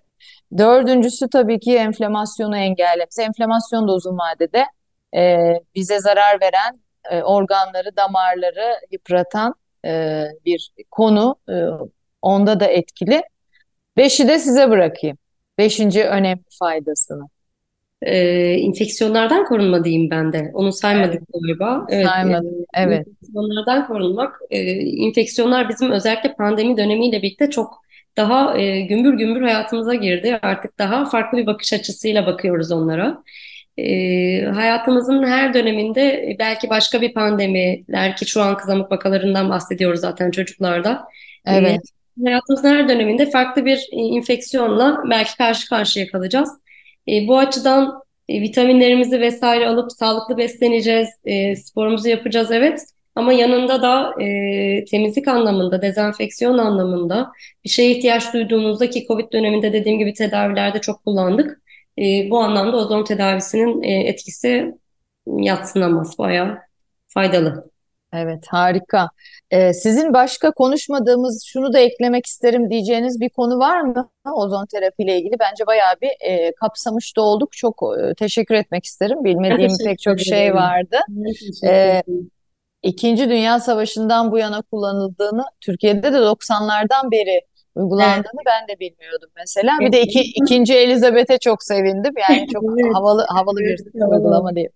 Dördüncüsü 0.58 1.28
tabii 1.30 1.60
ki 1.60 1.76
enflamasyonu 1.76 2.56
engellemesi. 2.56 3.22
Enflamasyon 3.22 3.88
da 3.88 3.92
uzun 3.92 4.18
vadede 4.18 4.64
e, 5.16 5.52
bize 5.74 6.00
zarar 6.00 6.40
veren 6.40 6.80
e, 7.10 7.22
organları, 7.22 7.96
damarları 7.96 8.74
yıpratan 8.90 9.54
e, 9.84 10.24
bir 10.44 10.70
konu. 10.90 11.36
E, 11.48 11.54
onda 12.22 12.60
da 12.60 12.66
etkili. 12.66 13.22
Beşi 13.96 14.28
de 14.28 14.38
size 14.38 14.70
bırakayım. 14.70 15.18
Beşinci 15.58 16.04
önemli 16.04 16.42
faydasını. 16.58 17.28
Ee, 18.02 18.54
infeksiyonlardan 18.54 19.44
korunma 19.44 19.84
diyeyim 19.84 20.10
ben 20.10 20.32
de. 20.32 20.50
Onu 20.54 20.72
saymadık 20.72 21.14
Evet, 21.14 21.28
galiba. 21.34 21.86
Evet, 21.90 22.04
e, 22.04 22.08
saymadım. 22.08 22.54
Evet, 22.74 23.06
infeksiyonlardan 23.06 23.86
korunmak. 23.86 24.40
E, 24.50 24.62
infeksiyonlar 24.80 25.68
bizim 25.68 25.90
özellikle 25.90 26.34
pandemi 26.34 26.76
dönemiyle 26.76 27.22
birlikte 27.22 27.50
çok 27.50 27.82
daha 28.16 28.58
e, 28.58 28.80
gümbür 28.80 29.14
gümbür 29.14 29.42
hayatımıza 29.42 29.94
girdi. 29.94 30.38
Artık 30.42 30.78
daha 30.78 31.04
farklı 31.04 31.38
bir 31.38 31.46
bakış 31.46 31.72
açısıyla 31.72 32.26
bakıyoruz 32.26 32.72
onlara. 32.72 33.22
E, 33.78 34.44
hayatımızın 34.44 35.22
her 35.26 35.54
döneminde 35.54 36.02
e, 36.02 36.36
belki 36.38 36.70
başka 36.70 37.00
bir 37.00 37.14
pandemiler 37.14 38.16
ki 38.16 38.26
şu 38.26 38.42
an 38.42 38.56
kızamık 38.56 38.92
vakalarından 38.92 39.50
bahsediyoruz 39.50 40.00
zaten 40.00 40.30
çocuklarda. 40.30 41.08
E, 41.46 41.56
evet, 41.56 41.80
hayatımızın 42.24 42.68
her 42.68 42.88
döneminde 42.88 43.30
farklı 43.30 43.64
bir 43.64 43.76
e, 43.92 43.96
infeksiyonla 43.96 45.02
belki 45.10 45.36
karşı 45.36 45.68
karşıya 45.68 46.06
kalacağız. 46.06 46.50
E, 47.08 47.28
bu 47.28 47.38
açıdan 47.38 48.02
e, 48.28 48.40
vitaminlerimizi 48.40 49.20
vesaire 49.20 49.68
alıp 49.68 49.92
sağlıklı 49.92 50.36
besleneceğiz, 50.36 51.08
e, 51.24 51.56
sporumuzu 51.56 52.08
yapacağız 52.08 52.50
evet. 52.50 52.80
Ama 53.14 53.32
yanında 53.32 53.82
da 53.82 54.22
e, 54.22 54.84
temizlik 54.84 55.28
anlamında, 55.28 55.82
dezenfeksiyon 55.82 56.58
anlamında 56.58 57.32
bir 57.64 57.68
şeye 57.68 57.90
ihtiyaç 57.90 58.34
duyduğumuzda 58.34 58.90
ki 58.90 59.04
Covid 59.08 59.32
döneminde 59.32 59.72
dediğim 59.72 59.98
gibi 59.98 60.14
tedavilerde 60.14 60.80
çok 60.80 61.04
kullandık. 61.04 61.62
E, 61.98 62.30
bu 62.30 62.38
anlamda 62.38 62.76
ozon 62.76 63.04
tedavisinin 63.04 63.82
e, 63.82 63.92
etkisi 64.08 64.74
yadsınamaz, 65.26 66.18
bayağı 66.18 66.58
faydalı. 67.08 67.70
Evet, 68.12 68.44
harika. 68.48 69.10
E, 69.50 69.72
sizin 69.72 70.14
başka 70.14 70.50
konuşmadığımız, 70.50 71.44
şunu 71.46 71.72
da 71.72 71.78
eklemek 71.78 72.26
isterim 72.26 72.70
diyeceğiniz 72.70 73.20
bir 73.20 73.28
konu 73.28 73.58
var 73.58 73.80
mı? 73.80 74.10
Ozon 74.34 74.66
terapiyle 74.66 75.18
ilgili 75.18 75.34
bence 75.40 75.66
bayağı 75.66 75.94
bir 76.02 76.10
e, 76.20 76.52
kapsamış 76.54 77.16
da 77.16 77.22
olduk. 77.22 77.52
Çok 77.52 77.82
e, 77.98 78.14
teşekkür 78.14 78.54
etmek 78.54 78.84
isterim. 78.84 79.24
Bilmediğim 79.24 79.72
pek 79.84 79.98
çok 79.98 80.20
şey 80.20 80.54
vardı. 80.54 80.96
E, 81.64 81.68
ederim. 81.68 82.30
İkinci 82.82 83.28
Dünya 83.28 83.60
Savaşı'ndan 83.60 84.32
bu 84.32 84.38
yana 84.38 84.62
kullanıldığını, 84.62 85.44
Türkiye'de 85.60 86.12
de 86.12 86.16
90'lardan 86.16 87.10
beri 87.10 87.40
Evet, 87.78 87.84
uygulandığını 87.84 88.42
ben 88.46 88.68
de 88.68 88.80
bilmiyordum 88.80 89.30
mesela. 89.36 89.76
Bir 89.80 89.84
evet, 89.84 89.92
de 89.92 90.02
iki, 90.02 90.20
ikinci 90.20 90.74
Elizabeth'e 90.74 91.38
çok 91.38 91.62
sevindim. 91.62 92.12
Yani 92.30 92.46
çok 92.52 92.62
evet, 92.82 92.94
havalı 92.94 93.26
havalı 93.28 93.58
bir 93.58 93.80
evet, 93.94 94.12
uygulama 94.12 94.54
değil. 94.54 94.68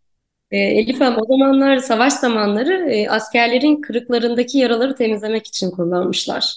E, 0.53 0.59
Elif 0.59 1.01
Hanım, 1.01 1.19
o 1.23 1.27
zamanlar 1.27 1.79
savaş 1.79 2.12
zamanları 2.12 2.91
e, 2.91 3.09
askerlerin 3.09 3.81
kırıklarındaki 3.81 4.59
yaraları 4.59 4.95
temizlemek 4.97 5.47
için 5.47 5.71
kullanmışlar. 5.71 6.57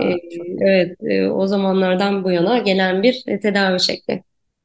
E, 0.00 0.04
Ha, 0.04 0.18
çok 0.36 0.46
evet, 0.60 0.96
e, 1.02 1.28
o 1.28 1.46
zamanlardan 1.46 2.24
bu 2.24 2.30
yana 2.32 2.58
gelen 2.58 3.02
bir 3.02 3.24
e, 3.26 3.40
tedavi 3.40 3.80
şekli. 3.80 4.24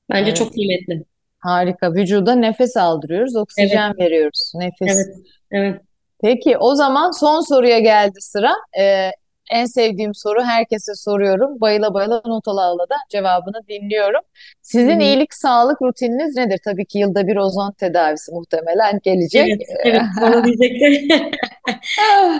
Bence 0.10 0.32
evet. 0.32 0.36
çok 0.36 0.54
kıymetli. 0.54 1.06
Harika. 1.39 1.94
Vücuda 1.94 2.36
nefes 2.36 2.78
aldırıyoruz, 2.78 3.36
Evet, 3.36 3.41
oksijen 3.44 3.94
veriyoruz. 4.00 4.54
Nefis. 4.56 4.88
evet, 4.88 5.08
evet. 5.52 5.82
Peki 6.24 6.58
o 6.58 6.76
zaman 6.76 7.12
son 7.12 7.41
soruya 7.41 7.80
geldi 7.80 8.22
sıra. 8.22 8.52
Ee, 8.80 9.12
en 9.51 9.65
sevdiğim 9.65 10.15
soru 10.15 10.43
herkese 10.43 10.91
soruyorum. 10.95 11.61
Bayıla 11.61 11.93
bayıla 11.93 12.21
not 12.25 12.47
ala 12.47 12.61
ala 12.61 12.89
da 12.89 12.95
cevabını 13.09 13.67
dinliyorum. 13.67 14.21
Sizin 14.61 14.99
hı. 14.99 15.03
iyilik 15.03 15.33
sağlık 15.33 15.81
rutininiz 15.81 16.35
nedir? 16.35 16.59
Tabii 16.65 16.85
ki 16.85 16.99
yılda 16.99 17.27
bir 17.27 17.35
ozon 17.35 17.71
tedavisi 17.71 18.31
muhtemelen 18.31 18.99
gelecek. 19.03 19.47
Evet, 19.47 19.61
evet, 19.83 20.01
bana 20.21 20.45
diyecekler. 20.45 21.31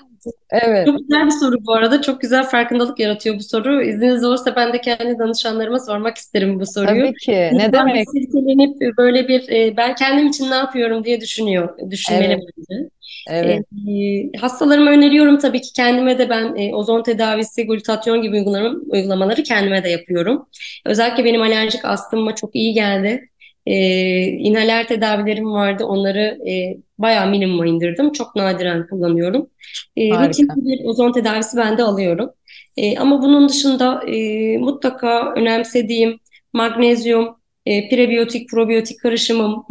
Evet, 0.50 0.88
Çok 0.88 1.00
güzel 1.00 1.26
bir 1.26 1.32
soru 1.32 1.56
bu 1.66 1.74
arada. 1.74 2.02
Çok 2.02 2.22
güzel 2.22 2.44
farkındalık 2.44 3.00
yaratıyor 3.00 3.36
bu 3.36 3.44
soru. 3.44 3.82
İzniniz 3.84 4.24
olursa 4.24 4.56
ben 4.56 4.74
de 4.74 4.82
kendi 4.82 5.20
danışanlarıma 5.20 5.80
sormak 5.80 6.18
isterim 6.18 6.60
bu 6.60 6.66
soruyu. 6.66 7.12
tabii 7.12 7.16
ki. 7.16 7.52
Ne 7.52 7.74
bir 7.74 7.74
demek? 7.74 8.10
silkelenip 8.10 8.98
böyle 8.98 9.28
bir 9.28 9.50
e, 9.50 9.78
ben 9.78 9.96
kendim 9.96 10.28
için 10.28 10.50
ne 10.52 10.56
yapıyorum 10.56 11.04
diye 11.04 11.22
düşünüyor, 11.22 11.92
düşünmeli 11.92 12.34
Evet, 12.34 12.44
bence. 12.58 12.90
E, 13.28 13.38
evet. 13.40 13.66
e, 13.90 14.38
hastalarıma 14.40 14.92
öneriyorum 14.92 15.40
tabii 15.40 15.62
ki 15.62 15.74
kendime 15.74 16.20
de 16.20 16.30
ben 16.30 16.56
e, 16.56 16.76
ozon 16.76 17.04
tedavisi, 17.04 17.68
glutatyon 17.68 18.22
gibi 18.22 18.38
uygulama, 18.38 18.76
uygulamaları 18.90 19.44
kendime 19.44 19.84
de 19.84 19.90
yapıyorum. 19.90 20.50
Özellikle 20.86 21.26
benim 21.26 21.42
alerjik 21.42 21.86
astımıma 21.86 22.36
çok 22.36 22.56
iyi 22.56 22.74
geldi. 22.74 23.31
E, 23.66 23.76
inhaler 24.22 24.88
tedavilerim 24.88 25.52
vardı. 25.52 25.86
Onları 25.86 26.50
e, 26.50 26.78
bayağı 26.98 27.30
minimuma 27.30 27.68
indirdim. 27.68 28.12
Çok 28.12 28.36
nadiren 28.36 28.88
kullanıyorum. 28.88 29.50
E, 29.98 30.10
rutin 30.10 30.48
bir 30.56 30.86
ozon 30.86 31.12
tedavisi 31.12 31.58
ben 31.58 31.78
de 31.78 31.84
alıyorum. 31.84 32.30
E, 32.78 32.98
ama 32.98 33.22
bunun 33.22 33.50
dışında 33.50 34.04
e, 34.08 34.58
mutlaka 34.58 35.34
önemsediğim 35.34 36.20
magnezyum, 36.54 37.36
e, 37.66 37.90
prebiyotik, 37.90 38.50
probiyotik 38.50 39.00
karışımım, 39.00 39.66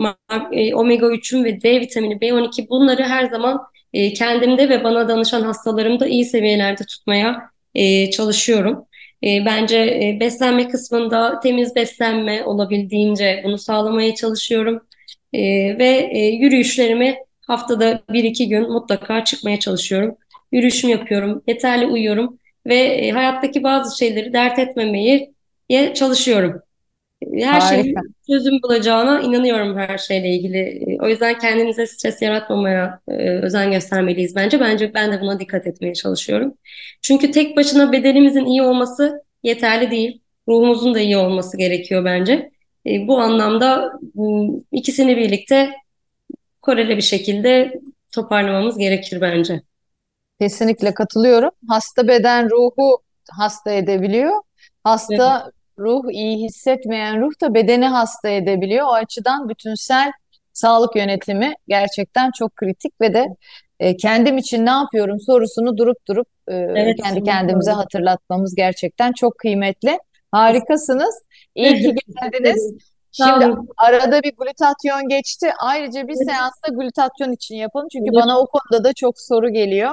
e, 0.52 0.74
omega 0.74 1.06
3'üm 1.06 1.44
ve 1.44 1.62
D 1.62 1.80
vitamini, 1.80 2.20
B12 2.20 2.68
bunları 2.68 3.02
her 3.02 3.26
zaman 3.26 3.60
e, 3.92 4.12
kendimde 4.12 4.68
ve 4.68 4.84
bana 4.84 5.08
danışan 5.08 5.42
hastalarımda 5.42 6.06
iyi 6.06 6.24
seviyelerde 6.24 6.84
tutmaya 6.84 7.50
e, 7.74 8.10
çalışıyorum. 8.10 8.84
E, 9.24 9.44
bence 9.44 9.76
e, 9.78 10.20
beslenme 10.20 10.68
kısmında 10.68 11.40
temiz 11.40 11.74
beslenme 11.76 12.44
olabildiğince 12.44 13.40
bunu 13.44 13.58
sağlamaya 13.58 14.14
çalışıyorum. 14.14 14.86
E, 15.32 15.40
ve 15.78 16.10
e, 16.12 16.18
yürüyüşlerimi 16.26 17.16
haftada 17.46 18.02
bir 18.12 18.24
iki 18.24 18.48
gün 18.48 18.72
mutlaka 18.72 19.24
çıkmaya 19.24 19.58
çalışıyorum. 19.60 20.16
Yürüyüşümü 20.52 20.92
yapıyorum, 20.92 21.42
yeterli 21.46 21.86
uyuyorum 21.86 22.38
ve 22.66 22.76
e, 22.76 23.10
hayattaki 23.10 23.62
bazı 23.62 23.98
şeyleri 23.98 24.32
dert 24.32 24.58
etmemeye 24.58 25.32
çalışıyorum. 25.94 26.62
Her 27.34 27.60
şeyin 27.60 27.94
Harika. 27.94 28.00
çözüm 28.26 28.62
bulacağına 28.62 29.20
inanıyorum 29.20 29.78
her 29.78 29.98
şeyle 29.98 30.28
ilgili. 30.28 30.86
O 31.02 31.08
yüzden 31.08 31.38
kendimize 31.38 31.86
stres 31.86 32.22
yaratmamaya 32.22 33.00
e, 33.08 33.12
özen 33.30 33.72
göstermeliyiz 33.72 34.36
bence. 34.36 34.60
Bence 34.60 34.94
ben 34.94 35.12
de 35.12 35.20
buna 35.20 35.40
dikkat 35.40 35.66
etmeye 35.66 35.94
çalışıyorum. 35.94 36.54
Çünkü 37.02 37.30
tek 37.30 37.56
başına 37.56 37.92
bedenimizin 37.92 38.44
iyi 38.44 38.62
olması 38.62 39.22
yeterli 39.42 39.90
değil. 39.90 40.20
Ruhumuzun 40.48 40.94
da 40.94 41.00
iyi 41.00 41.16
olması 41.16 41.56
gerekiyor 41.56 42.04
bence. 42.04 42.50
E, 42.86 43.06
bu 43.08 43.18
anlamda 43.18 43.92
m, 44.14 44.48
ikisini 44.72 45.16
birlikte 45.16 45.70
koreli 46.62 46.96
bir 46.96 47.02
şekilde 47.02 47.80
toparlamamız 48.12 48.78
gerekir 48.78 49.20
bence. 49.20 49.62
Kesinlikle 50.40 50.94
katılıyorum. 50.94 51.50
Hasta 51.68 52.08
beden 52.08 52.50
ruhu 52.50 52.98
hasta 53.30 53.70
edebiliyor. 53.70 54.32
Evet, 54.32 54.42
Hasta 54.84 55.52
ruh 55.80 56.12
iyi 56.12 56.44
hissetmeyen 56.44 57.20
ruh 57.20 57.32
da 57.40 57.54
bedeni 57.54 57.86
hasta 57.86 58.28
edebiliyor. 58.28 58.86
O 58.86 58.92
açıdan 58.92 59.48
bütünsel 59.48 60.12
sağlık 60.52 60.96
yönetimi 60.96 61.54
gerçekten 61.68 62.30
çok 62.38 62.56
kritik 62.56 63.00
ve 63.00 63.14
de 63.14 63.26
e, 63.80 63.96
kendim 63.96 64.38
için 64.38 64.66
ne 64.66 64.70
yapıyorum 64.70 65.20
sorusunu 65.20 65.76
durup 65.76 65.96
durup 66.08 66.28
e, 66.48 66.54
evet, 66.54 67.00
kendi 67.04 67.24
kendimize 67.24 67.70
öyle. 67.70 67.80
hatırlatmamız 67.80 68.54
gerçekten 68.54 69.12
çok 69.12 69.38
kıymetli. 69.38 69.98
Harikasınız. 70.32 71.22
İyi 71.54 71.74
ki 71.82 71.94
geldiniz. 72.22 72.76
Şimdi 73.12 73.56
arada 73.76 74.22
bir 74.22 74.32
glutatyon 74.36 75.08
geçti. 75.08 75.50
Ayrıca 75.58 76.08
bir 76.08 76.14
seansta 76.14 76.72
glutatyon 76.72 77.32
için 77.32 77.54
yapalım. 77.54 77.88
Çünkü 77.92 78.12
bana 78.12 78.40
o 78.40 78.46
konuda 78.46 78.84
da 78.84 78.92
çok 78.92 79.14
soru 79.20 79.52
geliyor. 79.52 79.90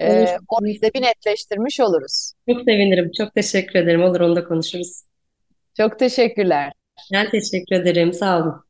Ee, 0.00 0.26
orayı 0.48 0.82
da 0.82 0.86
bir 0.94 1.02
netleştirmiş 1.02 1.80
oluruz. 1.80 2.32
Çok 2.50 2.58
sevinirim. 2.58 3.10
Çok 3.18 3.34
teşekkür 3.34 3.78
ederim. 3.78 4.02
Olur, 4.02 4.20
onu 4.20 4.36
da 4.36 4.44
konuşuruz. 4.44 5.02
Çok 5.76 5.98
teşekkürler. 5.98 6.72
Ben 7.12 7.30
teşekkür 7.30 7.76
ederim. 7.76 8.12
Sağ 8.12 8.38
olun. 8.42 8.65